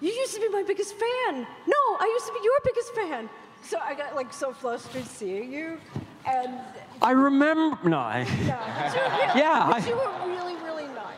you 0.01 0.11
used 0.11 0.35
to 0.35 0.41
be 0.41 0.49
my 0.49 0.63
biggest 0.63 0.95
fan. 0.95 1.47
No, 1.67 1.97
I 1.99 2.11
used 2.15 2.27
to 2.27 2.33
be 2.33 2.41
your 2.43 2.61
biggest 2.65 2.95
fan. 2.95 3.31
So 3.63 3.79
I 3.79 3.95
got 3.95 4.15
like 4.15 4.33
so 4.33 4.53
flustered 4.53 5.07
seeing 5.07 5.53
you. 5.53 5.79
And 6.27 6.59
I 7.03 7.11
remember. 7.13 7.79
No, 7.89 7.99
I, 7.99 8.21
yeah, 8.47 8.51
but 8.51 8.97
you 8.97 9.05
were 9.05 9.19
really, 9.29 9.39
Yeah, 9.39 9.67
but 9.71 9.83
I- 9.83 9.89
you 9.89 9.97
were 9.97 10.35
really, 10.35 10.57
really 10.65 10.87
nice. 10.95 11.15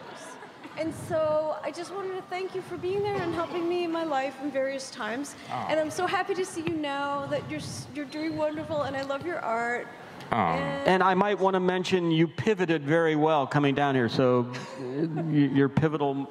And 0.79 0.93
so 1.09 1.57
I 1.65 1.71
just 1.73 1.93
wanted 1.93 2.15
to 2.17 2.23
thank 2.31 2.55
you 2.55 2.63
for 2.63 2.77
being 2.77 3.03
there 3.03 3.17
and 3.17 3.35
helping 3.35 3.69
me 3.69 3.85
in 3.85 3.91
my 3.93 4.05
life 4.05 4.35
in 4.43 4.51
various 4.51 4.91
times. 4.91 5.35
And 5.69 5.79
I'm 5.81 5.91
so 5.91 6.07
happy 6.07 6.35
to 6.35 6.45
see 6.45 6.63
you 6.63 6.75
now 6.75 7.27
that 7.27 7.43
you're 7.51 7.61
you're 7.95 8.05
doing 8.05 8.37
wonderful, 8.37 8.83
and 8.83 8.97
I 8.97 9.03
love 9.03 9.27
your 9.27 9.41
art. 9.41 9.89
And 10.31 11.03
I 11.03 11.15
might 11.15 11.39
want 11.39 11.55
to 11.55 11.61
mention 11.61 12.11
you 12.11 12.29
pivoted 12.29 12.83
very 12.85 13.17
well 13.17 13.47
coming 13.47 13.75
down 13.75 13.95
here, 13.95 14.09
so 14.09 14.47
uh, 14.81 15.23
your 15.31 15.69
pivotal 15.69 16.29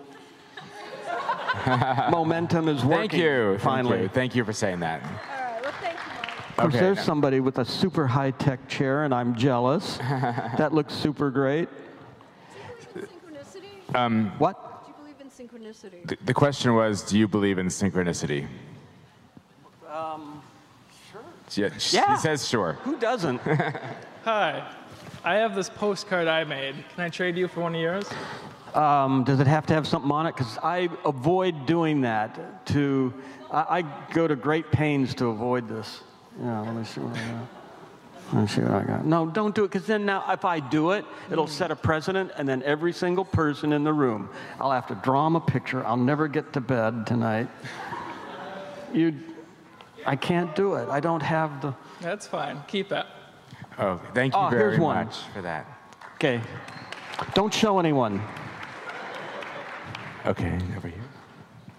momentum 2.11 2.69
is 2.69 2.83
working. 2.85 3.09
Thank 3.09 3.13
you. 3.13 3.57
Finally. 3.59 3.97
Thank 3.97 4.03
you. 4.03 4.09
Thank 4.13 4.35
you 4.35 4.45
for 4.45 4.53
saying 4.53 4.79
that. 4.81 5.01
All 5.03 5.09
right, 5.09 5.61
well, 5.63 5.73
thank 5.81 5.97
you, 5.97 6.13
Mark. 6.13 6.46
Of 6.57 6.63
course, 6.63 6.73
Okay, 6.75 6.85
there's 6.85 6.97
now- 6.97 7.03
somebody 7.03 7.39
with 7.39 7.59
a 7.59 7.65
super 7.65 8.07
high 8.07 8.31
tech 8.31 8.67
chair, 8.67 9.03
and 9.03 9.13
I'm 9.13 9.35
jealous. 9.35 9.97
that 10.57 10.73
looks 10.73 10.91
super 10.93 11.29
great. 11.29 11.69
Synchronicity? 12.95 14.39
What? 14.39 14.83
Do 14.85 14.89
you 14.89 14.95
believe 14.97 15.21
in 15.21 15.29
synchronicity? 15.29 16.07
The, 16.07 16.17
the 16.25 16.33
question 16.33 16.73
was, 16.73 17.03
do 17.03 17.17
you 17.19 17.27
believe 17.27 17.59
in 17.59 17.67
synchronicity? 17.67 18.47
Um, 19.93 20.41
sure. 21.11 21.21
Yeah, 21.53 21.77
sh- 21.77 21.93
Yeah. 21.93 22.15
He 22.15 22.21
says 22.21 22.47
sure. 22.47 22.73
Who 22.83 22.97
doesn't? 22.97 23.39
Hi. 24.23 24.67
I 25.23 25.35
have 25.35 25.53
this 25.55 25.69
postcard 25.69 26.27
I 26.27 26.43
made. 26.43 26.73
Can 26.95 27.03
I 27.03 27.09
trade 27.09 27.37
you 27.37 27.47
for 27.47 27.61
one 27.61 27.75
of 27.75 27.81
yours? 27.81 28.09
Um, 28.73 29.23
does 29.23 29.39
it 29.39 29.47
have 29.47 29.67
to 29.67 29.73
have 29.75 29.87
something 29.87 30.09
on 30.11 30.25
it? 30.25 30.35
Because 30.35 30.57
I 30.63 30.89
avoid 31.05 31.67
doing 31.67 32.01
that. 32.01 32.65
To 32.67 33.13
I, 33.51 33.79
I 33.79 33.81
go 34.13 34.27
to 34.27 34.35
great 34.35 34.71
pains 34.71 35.13
to 35.15 35.27
avoid 35.27 35.69
this. 35.69 36.01
Yeah, 36.41 36.61
let 36.61 36.75
me 36.75 36.83
see 36.83 37.01
what 37.01 37.15
I 37.17 37.19
got. 37.31 37.47
Let 38.33 38.41
me 38.41 38.47
see 38.47 38.61
what 38.61 38.71
I 38.71 38.83
got. 38.83 39.05
No, 39.05 39.25
don't 39.27 39.55
do 39.55 39.63
it, 39.63 39.71
because 39.71 39.87
then 39.87 40.05
now 40.05 40.23
if 40.31 40.43
I 40.45 40.59
do 40.59 40.91
it, 40.91 41.05
it'll 41.31 41.47
set 41.47 41.71
a 41.71 41.75
precedent, 41.75 42.31
and 42.37 42.47
then 42.47 42.61
every 42.63 42.91
single 42.93 43.23
person 43.25 43.71
in 43.73 43.83
the 43.83 43.93
room, 43.93 44.29
I'll 44.59 44.71
have 44.71 44.87
to 44.87 44.95
draw 44.95 45.23
them 45.25 45.35
a 45.37 45.41
picture. 45.41 45.85
I'll 45.85 45.95
never 45.97 46.27
get 46.27 46.53
to 46.53 46.61
bed 46.61 47.07
tonight. 47.07 47.47
You, 48.93 49.15
I 50.05 50.15
can't 50.15 50.55
do 50.55 50.75
it. 50.75 50.89
I 50.89 50.99
don't 50.99 51.21
have 51.21 51.61
the. 51.61 51.73
That's 52.01 52.27
fine. 52.27 52.61
Keep 52.67 52.91
it. 52.91 53.05
Oh, 53.79 53.99
thank 54.13 54.33
you 54.33 54.39
Oh, 54.39 54.49
very 54.49 54.71
here's 54.71 54.79
one. 54.79 55.05
much 55.05 55.17
for 55.33 55.41
that. 55.41 55.65
Okay. 56.15 56.41
Don't 57.33 57.53
show 57.53 57.79
anyone. 57.79 58.21
Okay, 60.25 60.57
over 60.75 60.87
here. 60.89 61.01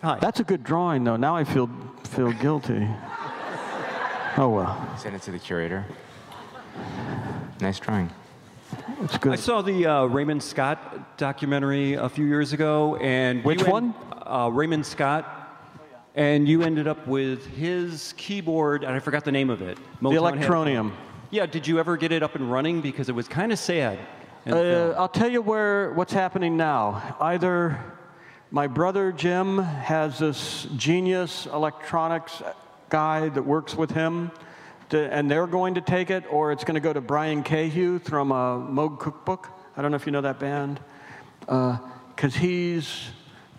Hi. 0.02 0.18
That's 0.20 0.40
a 0.40 0.44
good 0.44 0.64
drawing, 0.64 1.04
though. 1.04 1.16
Now 1.16 1.36
I 1.36 1.44
feel 1.44 1.68
feel 2.04 2.32
guilty. 2.32 2.88
Oh 4.40 4.51
well, 4.51 4.96
Send 4.98 5.16
it 5.16 5.22
to 5.22 5.33
the 5.33 5.38
curator. 5.40 5.85
Nice 7.61 7.81
drawing. 7.81 8.09
it's 9.03 9.18
good. 9.18 9.33
I 9.33 9.37
saw 9.37 9.62
the 9.62 9.85
uh, 9.85 10.05
Raymond 10.05 10.44
Scott 10.44 11.18
documentary 11.18 11.94
a 11.94 12.09
few 12.09 12.24
years 12.24 12.53
ago, 12.53 12.94
and 12.98 13.42
Which 13.42 13.59
you 13.59 13.66
en- 13.66 13.72
one? 13.72 13.94
Uh, 14.24 14.48
Raymond 14.53 14.87
Scott. 14.87 15.35
And 16.14 16.48
you 16.48 16.62
ended 16.62 16.87
up 16.87 17.05
with 17.09 17.46
his 17.46 18.14
keyboard, 18.16 18.85
and 18.85 18.92
I 18.92 19.01
forgot 19.01 19.24
the 19.24 19.33
name 19.33 19.51
of 19.51 19.61
it. 19.61 19.77
The 20.01 20.09
Motown 20.09 20.12
had- 20.12 20.18
Electronium. 20.48 20.92
Yeah. 21.31 21.46
Did 21.46 21.66
you 21.66 21.81
ever 21.81 21.96
get 21.96 22.12
it 22.12 22.22
up 22.22 22.37
and 22.37 22.51
running? 22.51 22.81
Because 22.81 23.09
it 23.09 23.16
was 23.16 23.27
kind 23.27 23.51
of 23.53 23.59
sad. 23.59 23.98
Uh. 24.46 24.90
I'll 24.96 25.09
tell 25.09 25.29
you 25.29 25.42
where 25.42 25.92
what's 25.94 26.12
happening 26.12 26.57
now. 26.57 27.16
Either 27.20 27.81
my 28.53 28.68
brother 28.68 29.11
Jim 29.11 29.59
has 29.59 30.20
this 30.20 30.68
genius 30.77 31.46
electronics 31.46 32.40
guy 32.88 33.29
that 33.29 33.42
works 33.42 33.74
with 33.74 33.90
him, 33.90 34.31
to, 34.90 35.12
and 35.12 35.31
they're 35.31 35.46
going 35.46 35.74
to 35.74 35.81
take 35.81 36.11
it, 36.11 36.24
or 36.31 36.53
it's 36.53 36.64
going 36.64 36.74
to 36.74 36.81
go 36.81 36.92
to 36.92 37.01
Brian 37.01 37.42
Kehew 37.42 37.98
from 38.01 38.33
uh, 38.33 38.57
Moog 38.59 38.98
Cookbook. 38.98 39.48
I 39.77 39.83
don't 39.83 39.90
know 39.90 39.96
if 39.96 40.07
you 40.07 40.12
know 40.12 40.22
that 40.22 40.38
band, 40.40 40.81
because 41.40 42.35
he's 42.35 43.11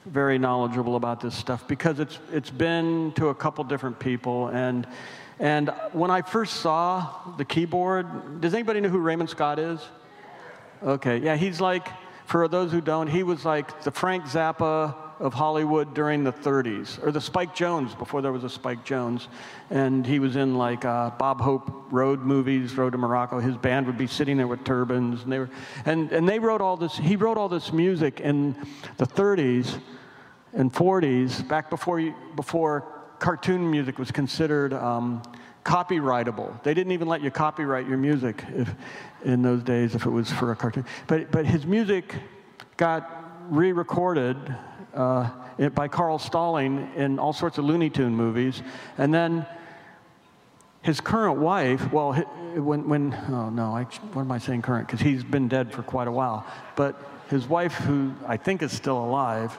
very 0.05 0.39
knowledgeable 0.39 0.95
about 0.95 1.21
this 1.21 1.35
stuff 1.35 1.67
because 1.67 1.99
it's 1.99 2.17
it's 2.31 2.49
been 2.49 3.11
to 3.11 3.27
a 3.27 3.35
couple 3.35 3.63
different 3.63 3.99
people 3.99 4.47
and 4.47 4.87
and 5.39 5.69
when 5.93 6.11
I 6.11 6.21
first 6.21 6.57
saw 6.57 7.15
the 7.37 7.45
keyboard, 7.45 8.41
does 8.41 8.53
anybody 8.53 8.81
know 8.81 8.89
who 8.89 8.99
Raymond 8.99 9.29
Scott 9.29 9.57
is? 9.57 9.79
Okay, 10.83 11.17
yeah, 11.19 11.37
he's 11.37 11.61
like, 11.61 11.87
for 12.25 12.47
those 12.49 12.73
who 12.73 12.81
don't, 12.81 13.07
he 13.07 13.23
was 13.23 13.45
like 13.45 13.83
the 13.83 13.91
Frank 13.91 14.25
Zappa 14.25 14.95
of 15.19 15.33
Hollywood 15.33 15.93
during 15.93 16.23
the 16.23 16.31
30s, 16.31 17.03
or 17.05 17.11
the 17.11 17.21
Spike 17.21 17.53
Jones 17.53 17.93
before 17.93 18.21
there 18.21 18.31
was 18.31 18.43
a 18.43 18.49
Spike 18.49 18.85
Jones. 18.85 19.27
And 19.69 20.05
he 20.05 20.19
was 20.19 20.35
in 20.35 20.57
like 20.57 20.85
uh, 20.85 21.11
Bob 21.11 21.41
Hope 21.41 21.69
road 21.91 22.21
movies, 22.21 22.75
Road 22.75 22.91
to 22.91 22.97
Morocco. 22.97 23.39
His 23.39 23.57
band 23.57 23.85
would 23.87 23.97
be 23.97 24.07
sitting 24.07 24.37
there 24.37 24.47
with 24.47 24.63
turbans, 24.63 25.23
and 25.23 25.31
they 25.31 25.39
were, 25.39 25.49
and, 25.85 26.11
and 26.11 26.27
they 26.27 26.39
wrote 26.39 26.61
all 26.61 26.77
this, 26.77 26.95
he 26.95 27.15
wrote 27.15 27.37
all 27.37 27.49
this 27.49 27.73
music 27.73 28.21
in 28.21 28.55
the 28.97 29.05
30s 29.05 29.79
and 30.53 30.73
40s, 30.73 31.47
back 31.47 31.69
before, 31.69 32.15
before 32.35 32.85
cartoon 33.19 33.69
music 33.69 33.99
was 33.99 34.11
considered 34.11 34.73
um, 34.73 35.21
copyrightable. 35.63 36.63
They 36.63 36.73
didn't 36.73 36.93
even 36.93 37.07
let 37.07 37.21
you 37.21 37.29
copyright 37.29 37.87
your 37.87 37.97
music 37.97 38.43
if, 38.55 38.73
in 39.23 39.41
those 39.41 39.61
days 39.61 39.95
if 39.95 40.05
it 40.05 40.09
was 40.09 40.31
for 40.31 40.51
a 40.51 40.55
cartoon. 40.55 40.85
But, 41.07 41.31
but 41.31 41.45
his 41.45 41.65
music 41.65 42.15
got 42.77 43.18
re 43.49 43.71
recorded 43.71 44.37
uh, 44.93 45.29
by 45.73 45.87
Carl 45.87 46.19
Stalling 46.19 46.91
in 46.95 47.19
all 47.19 47.33
sorts 47.33 47.57
of 47.57 47.65
Looney 47.65 47.89
Tune 47.89 48.15
movies. 48.15 48.61
And 48.97 49.13
then 49.13 49.45
his 50.81 51.01
current 51.01 51.39
wife, 51.39 51.91
well, 51.91 52.13
when, 52.13 52.87
when 52.87 53.13
oh 53.29 53.49
no, 53.49 53.75
I, 53.75 53.83
what 53.83 54.21
am 54.21 54.31
I 54.31 54.37
saying 54.37 54.61
current? 54.61 54.87
Because 54.87 55.01
he's 55.01 55.23
been 55.23 55.47
dead 55.47 55.71
for 55.71 55.83
quite 55.83 56.07
a 56.07 56.11
while. 56.11 56.45
But 56.75 57.01
his 57.29 57.47
wife, 57.47 57.73
who 57.73 58.13
I 58.25 58.37
think 58.37 58.61
is 58.61 58.71
still 58.71 58.97
alive, 58.97 59.57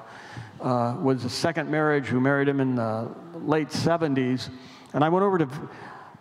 uh, 0.61 0.97
was 1.01 1.25
a 1.25 1.31
second 1.31 1.71
marriage 1.71 2.07
who 2.07 2.21
married 2.21 2.49
him 2.49 2.61
in 2.61 2.75
the 2.75 3.09
late 3.35 3.69
70s. 3.69 4.51
And 4.93 5.05
I 5.05 5.09
went 5.09 5.25
over 5.25 5.39
to, 5.39 5.49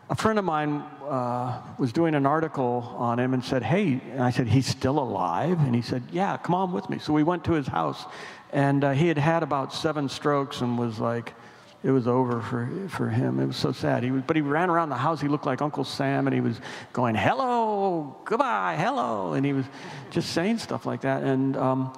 a 0.09 0.15
friend 0.15 0.39
of 0.39 0.45
mine 0.45 0.83
uh, 1.09 1.61
was 1.77 1.91
doing 1.91 2.15
an 2.15 2.25
article 2.25 2.95
on 2.97 3.19
him 3.19 3.33
and 3.33 3.43
said, 3.43 3.63
Hey, 3.63 4.01
and 4.11 4.21
I 4.21 4.29
said, 4.29 4.47
He's 4.47 4.67
still 4.67 4.99
alive? 4.99 5.59
And 5.59 5.75
he 5.75 5.81
said, 5.81 6.03
Yeah, 6.11 6.37
come 6.37 6.55
on 6.55 6.71
with 6.71 6.89
me. 6.89 6.99
So 6.99 7.13
we 7.13 7.23
went 7.23 7.43
to 7.45 7.53
his 7.53 7.67
house. 7.67 8.05
And 8.51 8.83
uh, 8.83 8.91
he 8.91 9.07
had 9.07 9.17
had 9.17 9.43
about 9.43 9.73
seven 9.73 10.09
strokes 10.09 10.61
and 10.61 10.77
was 10.77 10.99
like, 10.99 11.33
it 11.83 11.91
was 11.91 12.07
over 12.07 12.41
for, 12.41 12.69
for 12.89 13.09
him. 13.09 13.39
It 13.39 13.45
was 13.45 13.55
so 13.55 13.71
sad. 13.71 14.03
He 14.03 14.09
but 14.09 14.35
he 14.35 14.41
ran 14.41 14.69
around 14.69 14.89
the 14.89 14.97
house. 14.97 15.21
He 15.21 15.29
looked 15.29 15.45
like 15.45 15.61
Uncle 15.61 15.85
Sam, 15.85 16.27
and 16.27 16.33
he 16.33 16.41
was 16.41 16.59
going, 16.91 17.15
"Hello, 17.15 18.17
goodbye, 18.25 18.75
hello," 18.77 19.31
and 19.31 19.45
he 19.45 19.53
was 19.53 19.65
just 20.09 20.33
saying 20.33 20.57
stuff 20.57 20.85
like 20.85 21.01
that. 21.01 21.23
And 21.23 21.55
um, 21.55 21.93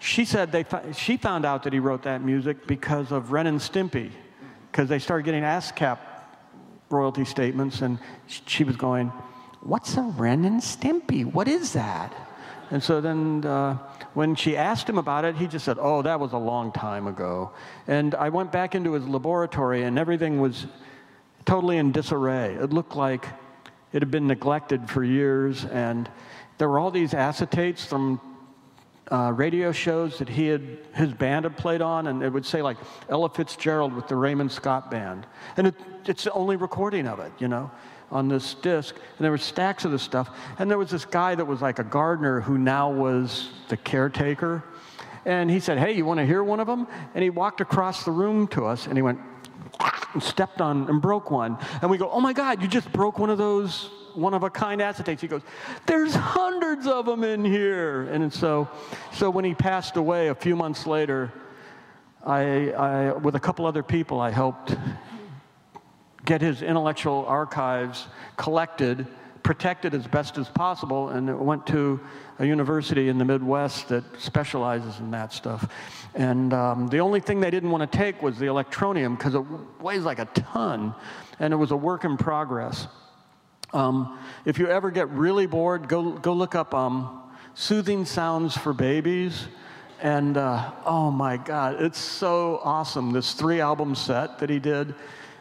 she 0.00 0.26
said 0.26 0.52
they 0.52 0.66
she 0.92 1.16
found 1.16 1.46
out 1.46 1.62
that 1.62 1.72
he 1.72 1.78
wrote 1.78 2.02
that 2.02 2.20
music 2.20 2.66
because 2.66 3.10
of 3.10 3.32
Ren 3.32 3.46
and 3.46 3.58
Stimpy, 3.58 4.10
because 4.70 4.90
they 4.90 4.98
started 4.98 5.24
getting 5.24 5.44
ASCAP 5.44 5.96
royalty 6.92 7.24
statements, 7.24 7.82
and 7.82 7.98
she 8.26 8.64
was 8.64 8.76
going, 8.76 9.08
"What's 9.60 9.96
a 9.96 10.02
Ren 10.02 10.44
and 10.44 10.60
Stimpy? 10.60 11.24
What 11.24 11.48
is 11.48 11.72
that?" 11.72 12.12
And 12.70 12.82
so 12.82 13.00
then, 13.00 13.44
uh, 13.44 13.76
when 14.14 14.34
she 14.34 14.56
asked 14.56 14.88
him 14.88 14.98
about 14.98 15.24
it, 15.24 15.36
he 15.36 15.46
just 15.46 15.64
said, 15.64 15.78
"Oh, 15.80 16.02
that 16.02 16.20
was 16.20 16.32
a 16.32 16.38
long 16.38 16.72
time 16.72 17.06
ago." 17.06 17.50
And 17.86 18.14
I 18.14 18.28
went 18.28 18.52
back 18.52 18.74
into 18.74 18.92
his 18.92 19.06
laboratory, 19.06 19.82
and 19.82 19.98
everything 19.98 20.40
was 20.40 20.66
totally 21.44 21.78
in 21.78 21.92
disarray. 21.92 22.54
It 22.54 22.72
looked 22.72 22.96
like 22.96 23.26
it 23.92 24.00
had 24.00 24.10
been 24.10 24.26
neglected 24.26 24.88
for 24.88 25.04
years, 25.04 25.64
and 25.64 26.08
there 26.58 26.68
were 26.68 26.78
all 26.78 26.90
these 26.90 27.12
acetates 27.12 27.84
from 27.84 28.20
uh, 29.12 29.30
radio 29.30 29.72
shows 29.72 30.18
that 30.18 30.28
he 30.28 30.46
had 30.46 30.62
his 30.94 31.12
band 31.12 31.44
had 31.44 31.54
played 31.56 31.82
on, 31.82 32.06
and 32.06 32.22
it 32.22 32.32
would 32.32 32.46
say 32.46 32.62
like 32.62 32.78
Ella 33.10 33.28
Fitzgerald 33.28 33.92
with 33.92 34.08
the 34.08 34.16
Raymond 34.16 34.50
Scott 34.50 34.90
Band, 34.90 35.26
and 35.58 35.66
it, 35.66 35.74
it's 36.06 36.24
the 36.24 36.32
only 36.32 36.56
recording 36.56 37.06
of 37.06 37.20
it, 37.20 37.30
you 37.38 37.46
know, 37.46 37.70
on 38.10 38.28
this 38.28 38.54
disc. 38.54 38.94
And 38.94 39.24
there 39.24 39.30
were 39.30 39.38
stacks 39.38 39.84
of 39.84 39.90
this 39.90 40.02
stuff, 40.02 40.30
and 40.58 40.70
there 40.70 40.78
was 40.78 40.90
this 40.90 41.04
guy 41.04 41.34
that 41.34 41.44
was 41.44 41.60
like 41.60 41.78
a 41.78 41.84
gardener 41.84 42.40
who 42.40 42.56
now 42.56 42.90
was 42.90 43.50
the 43.68 43.76
caretaker, 43.76 44.64
and 45.26 45.50
he 45.50 45.60
said, 45.60 45.76
"Hey, 45.76 45.92
you 45.92 46.06
want 46.06 46.18
to 46.18 46.26
hear 46.26 46.42
one 46.42 46.58
of 46.58 46.66
them?" 46.66 46.86
And 47.14 47.22
he 47.22 47.28
walked 47.28 47.60
across 47.60 48.06
the 48.06 48.12
room 48.12 48.48
to 48.48 48.64
us, 48.64 48.86
and 48.86 48.96
he 48.96 49.02
went 49.02 49.20
and 50.14 50.22
stepped 50.22 50.62
on 50.62 50.88
and 50.88 51.02
broke 51.02 51.30
one, 51.30 51.58
and 51.82 51.90
we 51.90 51.98
go, 51.98 52.08
"Oh 52.10 52.20
my 52.20 52.32
God, 52.32 52.62
you 52.62 52.68
just 52.68 52.90
broke 52.94 53.18
one 53.18 53.28
of 53.28 53.36
those." 53.36 53.90
One 54.14 54.34
of 54.34 54.42
a 54.42 54.50
kind 54.50 54.80
acetates. 54.80 55.20
He 55.20 55.28
goes, 55.28 55.42
There's 55.86 56.14
hundreds 56.14 56.86
of 56.86 57.06
them 57.06 57.24
in 57.24 57.44
here. 57.44 58.02
And 58.02 58.32
so, 58.32 58.68
so 59.12 59.30
when 59.30 59.44
he 59.44 59.54
passed 59.54 59.96
away 59.96 60.28
a 60.28 60.34
few 60.34 60.56
months 60.56 60.86
later, 60.86 61.32
I, 62.24 62.70
I, 62.70 63.12
with 63.12 63.34
a 63.34 63.40
couple 63.40 63.66
other 63.66 63.82
people, 63.82 64.20
I 64.20 64.30
helped 64.30 64.76
get 66.24 66.40
his 66.40 66.62
intellectual 66.62 67.24
archives 67.26 68.06
collected, 68.36 69.06
protected 69.42 69.92
as 69.92 70.06
best 70.06 70.38
as 70.38 70.48
possible, 70.48 71.08
and 71.08 71.28
it 71.28 71.36
went 71.36 71.66
to 71.66 72.00
a 72.38 72.46
university 72.46 73.08
in 73.08 73.18
the 73.18 73.24
Midwest 73.24 73.88
that 73.88 74.04
specializes 74.18 75.00
in 75.00 75.10
that 75.10 75.32
stuff. 75.32 75.68
And 76.14 76.52
um, 76.52 76.88
the 76.88 77.00
only 77.00 77.20
thing 77.20 77.40
they 77.40 77.50
didn't 77.50 77.70
want 77.70 77.90
to 77.90 77.98
take 77.98 78.22
was 78.22 78.38
the 78.38 78.46
electronium 78.46 79.16
because 79.16 79.34
it 79.34 79.44
weighs 79.80 80.04
like 80.04 80.20
a 80.20 80.26
ton, 80.26 80.94
and 81.40 81.52
it 81.52 81.56
was 81.56 81.72
a 81.72 81.76
work 81.76 82.04
in 82.04 82.16
progress. 82.16 82.86
Um, 83.72 84.18
if 84.44 84.58
you 84.58 84.68
ever 84.68 84.90
get 84.90 85.08
really 85.10 85.46
bored, 85.46 85.88
go, 85.88 86.12
go 86.12 86.32
look 86.32 86.54
up 86.54 86.74
um, 86.74 87.22
Soothing 87.54 88.04
Sounds 88.04 88.56
for 88.56 88.72
Babies. 88.72 89.48
And 90.00 90.36
uh, 90.36 90.72
oh 90.84 91.10
my 91.10 91.36
God, 91.36 91.80
it's 91.80 91.98
so 91.98 92.60
awesome. 92.64 93.12
This 93.12 93.34
three 93.34 93.60
album 93.60 93.94
set 93.94 94.38
that 94.40 94.50
he 94.50 94.58
did, 94.58 94.94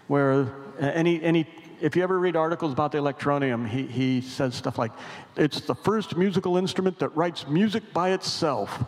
where 0.08 0.54
and 0.80 1.08
he, 1.08 1.48
if 1.82 1.96
you 1.96 2.04
ever 2.04 2.20
read 2.20 2.36
articles 2.36 2.72
about 2.72 2.92
the 2.92 3.00
electronium, 3.00 3.66
he, 3.66 3.88
he 3.88 4.22
says 4.22 4.56
stuff 4.56 4.78
like, 4.78 4.92
it's 5.36 5.62
the 5.62 5.76
first 5.76 6.16
musical 6.16 6.58
instrument 6.58 7.00
that 7.00 7.10
writes 7.10 7.48
music 7.48 7.92
by 7.92 8.12
itself. 8.12 8.84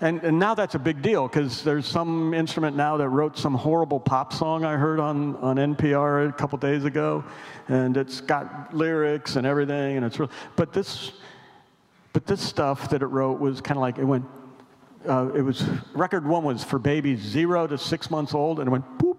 And, 0.00 0.22
and 0.22 0.38
now 0.38 0.54
that's 0.54 0.76
a 0.76 0.78
big 0.78 1.02
deal 1.02 1.26
because 1.26 1.64
there's 1.64 1.86
some 1.86 2.32
instrument 2.32 2.76
now 2.76 2.96
that 2.98 3.08
wrote 3.08 3.36
some 3.36 3.54
horrible 3.54 3.98
pop 3.98 4.32
song 4.32 4.64
I 4.64 4.76
heard 4.76 5.00
on, 5.00 5.34
on 5.36 5.56
NPR 5.56 6.28
a 6.28 6.32
couple 6.32 6.56
days 6.58 6.84
ago, 6.84 7.24
and 7.66 7.96
it's 7.96 8.20
got 8.20 8.72
lyrics 8.72 9.34
and 9.34 9.44
everything, 9.44 9.96
and 9.96 10.06
it's 10.06 10.20
real. 10.20 10.30
But 10.54 10.72
this, 10.72 11.12
but 12.12 12.26
this 12.26 12.40
stuff 12.40 12.90
that 12.90 13.02
it 13.02 13.06
wrote 13.06 13.40
was 13.40 13.60
kind 13.60 13.76
of 13.76 13.80
like 13.80 13.98
it 13.98 14.04
went. 14.04 14.24
Uh, 15.08 15.30
it 15.34 15.42
was 15.42 15.64
record 15.94 16.26
one 16.26 16.44
was 16.44 16.62
for 16.62 16.78
babies 16.78 17.20
zero 17.20 17.66
to 17.66 17.76
six 17.76 18.08
months 18.08 18.34
old, 18.34 18.60
and 18.60 18.68
it 18.68 18.70
went 18.70 18.84
boop, 18.98 19.16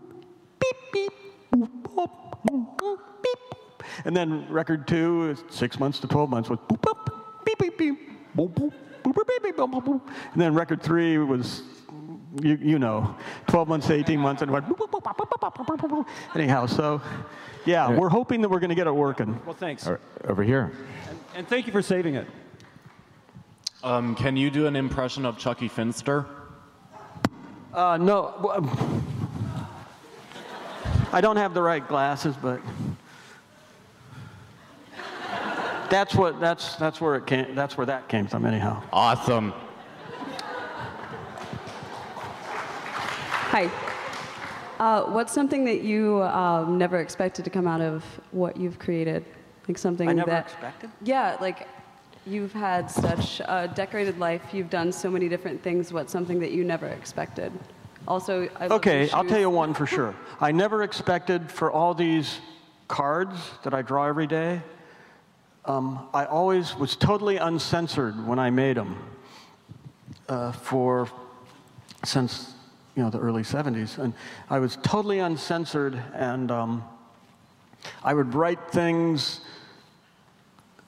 beep, 0.59 0.77
beep, 0.93 1.13
boop, 1.53 1.69
boop, 1.83 2.77
boop, 2.77 2.99
beep. 3.21 3.85
And 4.05 4.15
then 4.15 4.47
record 4.49 4.87
two 4.87 5.35
six 5.49 5.77
months 5.77 5.99
to 5.99 6.07
twelve 6.07 6.29
months 6.29 6.49
was 6.49 6.59
boop, 6.69 6.79
boop, 6.79 7.43
beep, 7.43 7.59
beep, 7.59 7.77
beep, 7.77 8.09
boop, 8.37 8.53
boop. 8.53 8.73
And 10.33 10.41
then 10.41 10.53
record 10.53 10.81
three 10.81 11.17
was, 11.17 11.63
you, 12.41 12.57
you 12.62 12.79
know, 12.79 13.15
12 13.47 13.67
months 13.67 13.88
to 13.88 13.93
18 13.93 14.19
months, 14.19 14.41
and 14.41 14.51
went 14.51 14.65
anyhow. 16.35 16.65
So, 16.65 17.01
yeah, 17.65 17.89
we're 17.89 18.09
hoping 18.09 18.41
that 18.41 18.49
we're 18.49 18.59
going 18.59 18.69
to 18.69 18.75
get 18.75 18.88
it 18.88 18.95
working. 18.95 19.39
Well, 19.45 19.55
thanks. 19.55 19.88
Right, 19.88 19.99
over 20.27 20.43
here. 20.43 20.71
And, 21.09 21.19
and, 21.35 21.47
thank 21.47 21.65
you 21.67 21.71
for 21.71 21.81
saving 21.81 22.15
it. 22.15 22.27
Um, 23.83 24.15
can 24.15 24.35
you 24.35 24.49
do 24.49 24.67
an 24.67 24.75
impression 24.75 25.25
of 25.25 25.38
Chuckie 25.38 25.69
Finster? 25.69 26.25
Uh, 27.73 27.97
no. 27.97 28.51
Um, 28.53 29.05
I 31.12 31.21
don't 31.21 31.38
have 31.38 31.53
the 31.53 31.62
right 31.62 31.85
glasses, 31.88 32.35
but 32.39 32.62
that's 35.89 36.15
what 36.15 36.39
that's 36.39 36.75
that's 36.75 37.02
where 37.02 37.15
it 37.15 37.25
came. 37.25 37.56
That's 37.56 37.78
where 37.78 37.86
that 37.86 38.08
came 38.08 38.28
from, 38.28 38.45
anyhow. 38.45 38.82
Awesome. 38.93 39.54
Hi. 43.52 43.69
Uh, 44.80 45.04
what's 45.12 45.34
something 45.34 45.65
that 45.65 45.82
you 45.82 46.23
um, 46.23 46.78
never 46.78 46.99
expected 46.99 47.43
to 47.43 47.52
come 47.52 47.67
out 47.67 47.82
of 47.82 48.04
what 48.32 48.56
you've 48.56 48.80
created? 48.80 49.25
Like 49.67 49.78
something 49.78 50.08
I 50.08 50.13
never 50.13 50.30
that. 50.30 50.45
expected? 50.45 50.89
Yeah, 51.04 51.36
like 51.41 51.67
you've 52.25 52.54
had 52.54 52.89
such 52.89 53.41
a 53.41 53.69
decorated 53.75 54.19
life. 54.19 54.41
You've 54.54 54.69
done 54.69 54.91
so 54.91 55.10
many 55.10 55.28
different 55.28 55.62
things. 55.62 55.91
What's 55.91 56.13
something 56.13 56.39
that 56.39 56.52
you 56.52 56.63
never 56.63 56.88
expected? 56.88 57.52
Also, 58.08 58.47
I 58.60 58.67
Okay, 58.67 59.10
I'll 59.12 59.25
tell 59.25 59.39
you 59.39 59.49
one 59.49 59.73
for 59.73 59.86
sure. 59.86 60.15
I 60.39 60.52
never 60.52 60.84
expected 60.84 61.52
for 61.52 61.71
all 61.71 61.93
these 61.93 62.39
cards 62.88 63.38
that 63.63 63.73
I 63.73 63.82
draw 63.82 64.06
every 64.06 64.28
day. 64.28 64.62
Um, 65.69 66.10
I 66.15 66.25
always 66.25 66.75
was 66.75 66.95
totally 66.95 67.38
uncensored 67.38 68.25
when 68.25 68.39
I 68.39 68.49
made 68.49 68.75
them. 68.75 68.97
Uh, 70.27 70.51
for 70.51 71.08
since 72.03 72.55
you 72.95 73.03
know 73.03 73.12
the 73.12 73.19
early 73.19 73.43
70s, 73.43 73.99
and 73.99 74.15
I 74.49 74.58
was 74.58 74.79
totally 74.82 75.19
uncensored, 75.19 76.01
and 76.15 76.49
um, 76.49 76.84
I 78.03 78.15
would 78.15 78.34
write 78.34 78.71
things 78.71 79.41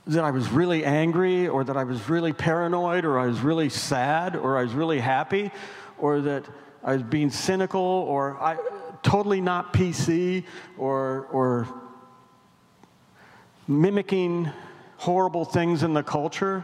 that 0.08 0.24
I 0.24 0.32
was 0.32 0.50
really 0.50 0.84
angry, 0.84 1.48
or 1.48 1.64
that 1.64 1.78
I 1.78 1.84
was 1.84 2.10
really 2.10 2.34
paranoid, 2.34 3.06
or 3.06 3.20
I 3.20 3.28
was 3.28 3.40
really 3.42 3.70
sad, 3.70 4.36
or 4.36 4.58
I 4.58 4.64
was 4.64 4.74
really 4.74 5.00
happy, 5.00 5.52
or 6.00 6.22
that 6.22 6.46
I 6.84 6.94
was 6.94 7.04
being 7.04 7.30
cynical, 7.30 7.80
or 7.80 8.36
I 8.42 8.58
totally 9.04 9.42
not 9.42 9.74
PC, 9.74 10.44
or 10.76 11.28
or 11.32 11.68
mimicking 13.68 14.52
horrible 15.02 15.46
things 15.46 15.82
in 15.82 15.96
the 15.96 16.04
culture. 16.04 16.64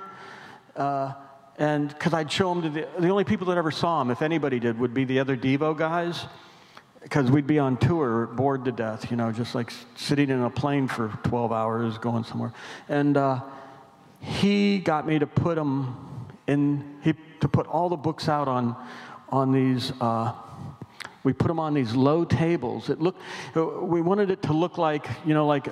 Uh, 0.75 1.11
and 1.57 1.89
because 1.89 2.13
I'd 2.13 2.31
show 2.31 2.53
them 2.53 2.61
to 2.61 2.69
the, 2.69 2.87
the 2.99 3.09
only 3.09 3.23
people 3.23 3.47
that 3.47 3.57
ever 3.57 3.71
saw 3.71 3.97
them, 3.97 4.11
if 4.11 4.21
anybody 4.21 4.59
did, 4.59 4.77
would 4.77 4.93
be 4.93 5.05
the 5.05 5.19
other 5.19 5.35
Devo 5.35 5.75
guys. 5.75 6.23
Because 7.01 7.31
we'd 7.31 7.47
be 7.47 7.57
on 7.57 7.77
tour, 7.77 8.27
bored 8.27 8.63
to 8.65 8.71
death, 8.71 9.09
you 9.09 9.17
know, 9.17 9.31
just 9.31 9.55
like 9.55 9.73
sitting 9.95 10.29
in 10.29 10.43
a 10.43 10.51
plane 10.51 10.87
for 10.87 11.17
12 11.23 11.51
hours 11.51 11.97
going 11.97 12.25
somewhere. 12.25 12.53
And 12.89 13.17
uh, 13.17 13.41
he 14.21 14.77
got 14.79 15.07
me 15.07 15.17
to 15.17 15.25
put 15.25 15.55
them 15.55 16.27
in, 16.45 16.99
he, 17.01 17.15
to 17.39 17.47
put 17.47 17.65
all 17.65 17.89
the 17.89 17.95
books 17.95 18.29
out 18.29 18.47
on, 18.47 18.75
on 19.29 19.51
these. 19.51 19.93
Uh, 19.99 20.33
we 21.23 21.33
put 21.33 21.47
them 21.47 21.59
on 21.59 21.73
these 21.73 21.95
low 21.95 22.23
tables. 22.23 22.89
It 22.89 23.01
looked, 23.01 23.19
we 23.55 23.99
wanted 23.99 24.29
it 24.29 24.43
to 24.43 24.53
look 24.53 24.77
like, 24.77 25.07
you 25.25 25.33
know, 25.33 25.47
like 25.47 25.69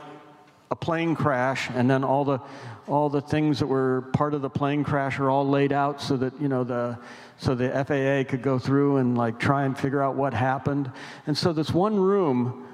a 0.72 0.76
plane 0.76 1.16
crash, 1.16 1.70
and 1.74 1.90
then 1.90 2.04
all 2.04 2.26
the 2.26 2.40
all 2.88 3.10
the 3.10 3.22
things 3.22 3.60
that 3.60 3.68
were 3.68 4.02
part 4.14 4.34
of 4.34 4.42
the 4.42 4.50
plane 4.50 4.84
crash 4.84 5.20
are 5.20 5.30
all 5.30 5.48
laid 5.48 5.72
out 5.72 6.02
so 6.02 6.18
that 6.18 6.40
you 6.40 6.48
know 6.48 6.64
the 6.64 6.98
so 7.38 7.56
the 7.56 7.70
FAA 7.70 8.30
could 8.30 8.42
go 8.42 8.58
through 8.58 8.98
and 8.98 9.18
like 9.18 9.40
try 9.40 9.66
and 9.66 9.78
figure 9.78 10.02
out 10.02 10.16
what 10.16 10.34
happened. 10.34 10.92
And 11.28 11.38
so 11.38 11.54
this 11.54 11.72
one 11.72 12.00
room 12.00 12.68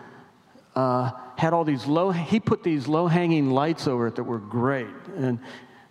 uh, 0.75 1.11
had 1.37 1.53
all 1.53 1.63
these 1.63 1.85
low. 1.85 2.11
He 2.11 2.39
put 2.39 2.63
these 2.63 2.87
low 2.87 3.07
hanging 3.07 3.49
lights 3.49 3.87
over 3.87 4.07
it 4.07 4.15
that 4.15 4.23
were 4.23 4.39
great, 4.39 4.87
and 5.17 5.39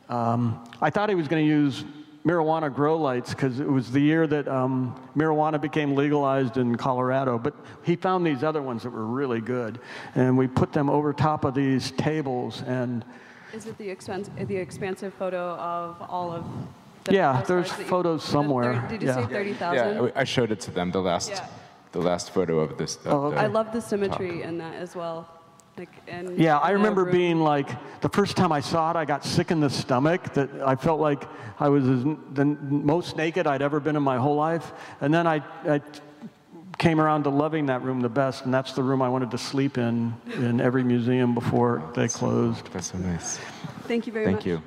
um, 0.08 0.64
I 0.80 0.90
thought 0.90 1.08
he 1.08 1.14
was 1.14 1.28
going 1.28 1.44
to 1.44 1.48
use 1.48 1.84
marijuana 2.24 2.72
grow 2.72 2.96
lights 2.96 3.30
because 3.30 3.60
it 3.60 3.68
was 3.68 3.90
the 3.90 4.00
year 4.00 4.26
that 4.26 4.46
um, 4.48 4.94
marijuana 5.16 5.60
became 5.60 5.94
legalized 5.94 6.56
in 6.56 6.76
Colorado. 6.76 7.38
But 7.38 7.54
he 7.82 7.96
found 7.96 8.26
these 8.26 8.42
other 8.44 8.62
ones 8.62 8.82
that 8.82 8.90
were 8.90 9.06
really 9.06 9.40
good, 9.40 9.80
and 10.14 10.36
we 10.36 10.46
put 10.46 10.72
them 10.72 10.90
over 10.90 11.12
top 11.12 11.44
of 11.44 11.54
these 11.54 11.90
tables. 11.92 12.62
And 12.66 13.04
Is 13.52 13.66
it 13.66 13.78
the, 13.78 13.88
expens- 13.88 14.30
the 14.46 14.56
expansive 14.56 15.14
photo 15.14 15.54
of 15.56 15.96
all 16.10 16.32
of 16.32 16.44
the 17.04 17.14
yeah, 17.14 17.42
there's 17.46 17.70
that 17.70 17.78
you- 17.80 17.84
photos 17.86 18.24
the 18.24 18.30
somewhere. 18.30 18.74
thir- 18.82 18.88
Did 18.88 19.02
you 19.02 19.08
yeah. 19.08 19.26
say 19.26 19.32
30,000? 19.32 20.04
Yeah, 20.04 20.10
I 20.14 20.24
showed 20.24 20.50
it 20.52 20.60
to 20.60 20.70
them. 20.70 20.90
The 20.90 21.00
last, 21.00 21.30
Yeah. 21.30 21.46
the 21.92 22.00
last 22.02 22.30
photo 22.30 22.60
of 22.60 22.76
this. 22.76 22.96
of 22.96 23.06
Oh, 23.12 23.30
the 23.30 23.38
I 23.38 23.46
love 23.46 23.72
the 23.72 23.80
symmetry 23.80 24.42
in 24.42 24.58
that 24.58 24.74
as 24.74 24.94
well. 24.94 25.26
Like, 25.80 25.88
and 26.08 26.38
Yeah, 26.38 26.58
I 26.58 26.72
remember 26.72 27.04
room. 27.04 27.12
being 27.12 27.40
like, 27.40 27.70
the 28.02 28.10
first 28.10 28.36
time 28.36 28.52
I 28.52 28.60
saw 28.60 28.90
it, 28.90 28.96
I 28.96 29.06
got 29.06 29.24
sick 29.24 29.50
in 29.50 29.60
the 29.60 29.70
stomach. 29.70 30.34
That 30.34 30.50
I 30.60 30.76
felt 30.76 31.00
like 31.00 31.24
I 31.58 31.70
was 31.70 31.84
the 31.84 32.44
most 32.44 33.16
naked 33.16 33.46
I'd 33.46 33.62
ever 33.62 33.80
been 33.80 33.96
in 33.96 34.02
my 34.02 34.18
whole 34.18 34.36
life. 34.36 34.72
And 35.00 35.12
then 35.14 35.26
I, 35.26 35.42
I 35.64 35.80
came 36.76 37.00
around 37.00 37.22
to 37.22 37.30
loving 37.30 37.64
that 37.66 37.80
room 37.82 38.02
the 38.02 38.10
best, 38.10 38.44
and 38.44 38.52
that's 38.52 38.74
the 38.74 38.82
room 38.82 39.00
I 39.00 39.08
wanted 39.08 39.30
to 39.30 39.38
sleep 39.38 39.78
in 39.78 40.14
in 40.34 40.60
every 40.60 40.84
museum 40.84 41.34
before 41.34 41.82
they 41.94 42.08
closed. 42.08 42.70
That's 42.74 42.88
so 42.92 42.98
nice. 42.98 43.38
Thank 43.84 44.06
you 44.06 44.12
very 44.12 44.26
much. 44.26 44.34
Thank 44.34 44.46
you. 44.46 44.62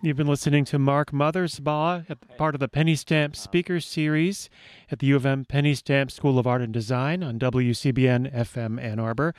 You've 0.00 0.16
been 0.16 0.28
listening 0.28 0.64
to 0.66 0.78
Mark 0.78 1.10
Mothersbaugh, 1.10 2.16
part 2.36 2.54
of 2.54 2.60
the 2.60 2.68
Penny 2.68 2.94
Stamp 2.94 3.34
Speaker 3.34 3.80
Series 3.80 4.48
at 4.92 5.00
the 5.00 5.08
U 5.08 5.16
of 5.16 5.26
M 5.26 5.44
Penny 5.44 5.74
Stamp 5.74 6.12
School 6.12 6.38
of 6.38 6.46
Art 6.46 6.62
and 6.62 6.72
Design 6.72 7.24
on 7.24 7.40
WCBN 7.40 8.32
FM 8.32 8.80
Ann 8.80 9.00
Arbor. 9.00 9.34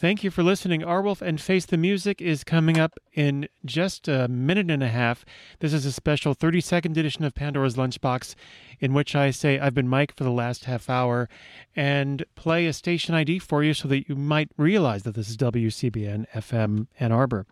Thank 0.00 0.22
you 0.22 0.30
for 0.30 0.44
listening. 0.44 0.82
Arwolf 0.82 1.20
and 1.20 1.40
Face 1.40 1.66
the 1.66 1.76
Music 1.76 2.22
is 2.22 2.44
coming 2.44 2.78
up 2.78 3.00
in 3.14 3.48
just 3.64 4.06
a 4.06 4.28
minute 4.28 4.70
and 4.70 4.80
a 4.80 4.88
half. 4.88 5.24
This 5.58 5.72
is 5.72 5.84
a 5.84 5.90
special 5.90 6.34
30 6.34 6.60
second 6.60 6.96
edition 6.96 7.24
of 7.24 7.34
Pandora's 7.34 7.74
Lunchbox 7.74 8.36
in 8.78 8.94
which 8.94 9.16
I 9.16 9.32
say 9.32 9.58
I've 9.58 9.74
been 9.74 9.88
Mike 9.88 10.14
for 10.14 10.22
the 10.22 10.30
last 10.30 10.66
half 10.66 10.88
hour 10.88 11.28
and 11.74 12.24
play 12.36 12.66
a 12.66 12.72
station 12.72 13.16
ID 13.16 13.40
for 13.40 13.64
you 13.64 13.74
so 13.74 13.88
that 13.88 14.08
you 14.08 14.14
might 14.14 14.50
realize 14.56 15.02
that 15.02 15.16
this 15.16 15.28
is 15.28 15.36
WCBN 15.36 16.26
FM 16.32 16.86
Ann 17.00 17.10
Arbor. 17.10 17.44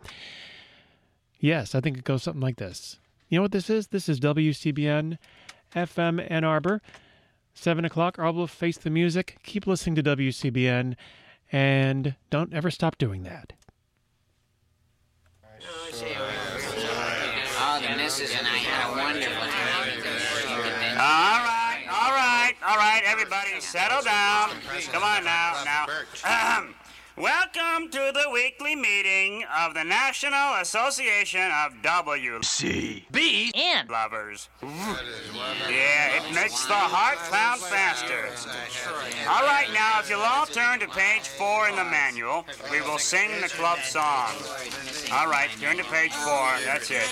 Yes, 1.40 1.74
I 1.74 1.80
think 1.80 1.98
it 1.98 2.04
goes 2.04 2.22
something 2.22 2.40
like 2.40 2.58
this. 2.58 3.00
You 3.28 3.38
know 3.38 3.42
what 3.42 3.50
this 3.50 3.68
is? 3.68 3.88
This 3.88 4.08
is 4.08 4.20
WCBN 4.20 5.18
FM 5.74 6.24
Ann 6.30 6.44
Arbor. 6.44 6.80
7 7.54 7.84
o'clock, 7.84 8.18
Arwolf 8.18 8.50
Face 8.50 8.78
the 8.78 8.90
Music. 8.90 9.38
Keep 9.42 9.66
listening 9.66 9.96
to 9.96 10.02
WCBN 10.04 10.94
and 11.52 12.14
don't 12.30 12.52
ever 12.52 12.70
stop 12.70 12.98
doing 12.98 13.22
that. 13.24 13.52
Oh, 17.58 17.80
the 17.80 17.96
missus 17.96 18.32
and 18.36 18.46
I 18.46 18.58
had 18.58 18.92
a 18.92 18.96
wonderful 18.96 19.46
time. 19.46 19.96
All 20.98 21.40
right, 21.44 21.84
all 21.90 22.12
right, 22.12 22.54
all 22.66 22.76
right, 22.76 23.02
everybody, 23.04 23.60
settle 23.60 24.02
down. 24.02 24.50
Come 24.92 25.02
on 25.02 25.24
now, 25.24 25.62
now. 25.64 26.64
Ahem. 27.16 27.22
Welcome 27.22 27.90
to 27.90 28.12
the 28.12 28.30
weekly 28.32 28.74
meeting 28.76 29.44
of 29.58 29.74
the 29.74 29.84
National 29.84 30.54
Association 30.60 31.40
of 31.40 31.72
WCBN 31.82 33.88
lovers. 33.90 34.48
Yeah, 34.62 36.16
it 36.16 36.34
makes 36.34 36.64
the 36.66 36.74
heart 36.74 37.18
pound 37.30 37.60
faster. 37.60 38.28
All 39.28 39.42
right, 39.42 39.68
now, 39.72 40.00
if 40.00 40.10
you'll 40.10 40.20
all 40.20 40.46
turn 40.46 40.80
to 40.80 40.88
page 40.88 41.28
four 41.28 41.68
in 41.68 41.76
the 41.76 41.84
manual, 41.84 42.44
we 42.70 42.80
will 42.82 42.98
sing 42.98 43.40
the 43.40 43.48
club 43.48 43.78
song. 43.80 44.32
All 45.12 45.28
right, 45.28 45.48
turn 45.60 45.76
to 45.78 45.84
page 45.84 46.12
four. 46.12 46.48
That's 46.64 46.90
it. 46.90 47.08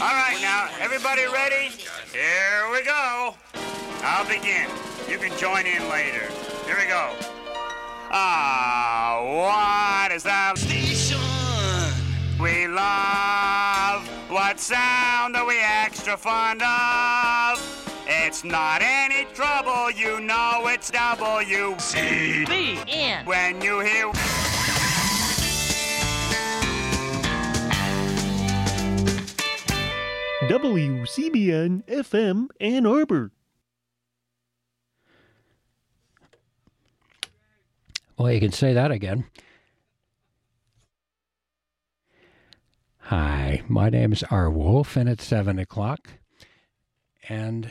All 0.00 0.14
right, 0.14 0.38
now, 0.40 0.68
everybody 0.80 1.26
ready? 1.26 1.70
Here 2.12 2.70
we 2.72 2.84
go. 2.84 3.34
I'll 4.02 4.26
begin. 4.26 4.68
You 5.08 5.18
can 5.18 5.36
join 5.38 5.66
in 5.66 5.88
later. 5.88 6.28
Here 6.66 6.76
we 6.78 6.86
go. 6.86 7.14
Ah, 8.10 9.20
what 9.22 10.12
is 10.12 10.22
the 10.22 10.54
station? 10.56 11.18
We 12.40 12.66
love. 12.66 14.08
What 14.30 14.58
sound 14.58 15.36
are 15.36 15.46
we 15.46 15.58
extra 15.60 16.16
fond 16.16 16.62
of? 16.62 17.60
It's 18.06 18.44
not 18.44 18.80
any 18.82 19.26
trouble, 19.34 19.90
you 19.90 20.20
know 20.20 20.66
it's 20.68 20.90
WCBN. 20.90 21.66
When 23.26 23.60
you 23.60 23.80
hear. 23.80 24.10
WCBN 30.48 31.84
FM 31.84 32.48
Ann 32.58 32.86
Arbor. 32.86 33.32
Well, 38.18 38.32
you 38.32 38.40
can 38.40 38.50
say 38.50 38.72
that 38.72 38.90
again. 38.90 39.26
Hi, 43.02 43.62
my 43.68 43.90
name 43.90 44.12
is 44.12 44.24
R. 44.24 44.50
Wolf, 44.50 44.96
and 44.96 45.08
it's 45.08 45.24
7 45.24 45.56
o'clock. 45.60 46.14
And 47.28 47.70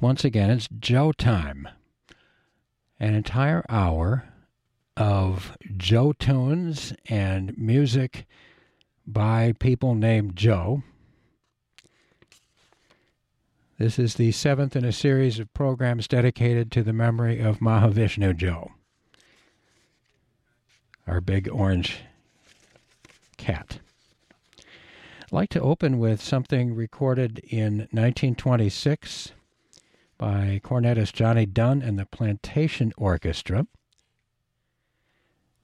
once 0.00 0.24
again, 0.24 0.48
it's 0.48 0.66
Joe 0.78 1.12
time. 1.12 1.68
An 2.98 3.14
entire 3.14 3.66
hour 3.68 4.24
of 4.96 5.58
Joe 5.76 6.14
tunes 6.14 6.94
and 7.06 7.56
music 7.58 8.26
by 9.06 9.52
people 9.58 9.94
named 9.94 10.36
Joe. 10.36 10.84
This 13.80 13.98
is 13.98 14.16
the 14.16 14.30
seventh 14.32 14.76
in 14.76 14.84
a 14.84 14.92
series 14.92 15.38
of 15.38 15.54
programs 15.54 16.06
dedicated 16.06 16.70
to 16.72 16.82
the 16.82 16.92
memory 16.92 17.40
of 17.40 17.60
Mahavishnu 17.60 18.36
Joe, 18.36 18.72
our 21.06 21.22
big 21.22 21.48
orange 21.50 22.00
cat. 23.38 23.78
I'd 24.58 25.32
like 25.32 25.48
to 25.48 25.62
open 25.62 25.98
with 25.98 26.20
something 26.20 26.74
recorded 26.74 27.38
in 27.38 27.88
1926 27.90 29.32
by 30.18 30.60
cornetist 30.62 31.14
Johnny 31.14 31.46
Dunn 31.46 31.80
and 31.80 31.98
the 31.98 32.04
Plantation 32.04 32.92
Orchestra. 32.98 33.66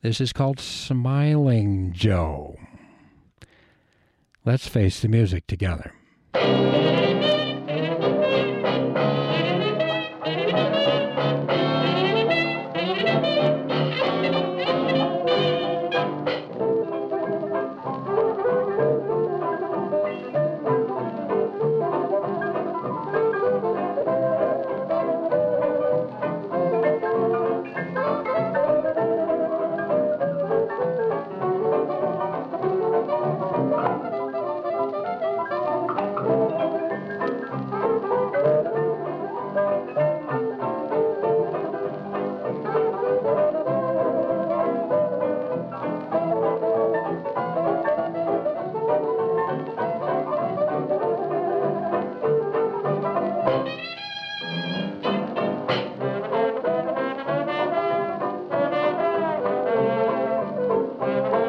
This 0.00 0.22
is 0.22 0.33
called 0.33 0.59
Smiling 0.59 1.92
Joe. 1.92 2.57
Let's 4.46 4.68
face 4.68 5.00
the 5.00 5.09
music 5.09 5.46
together. 5.46 5.92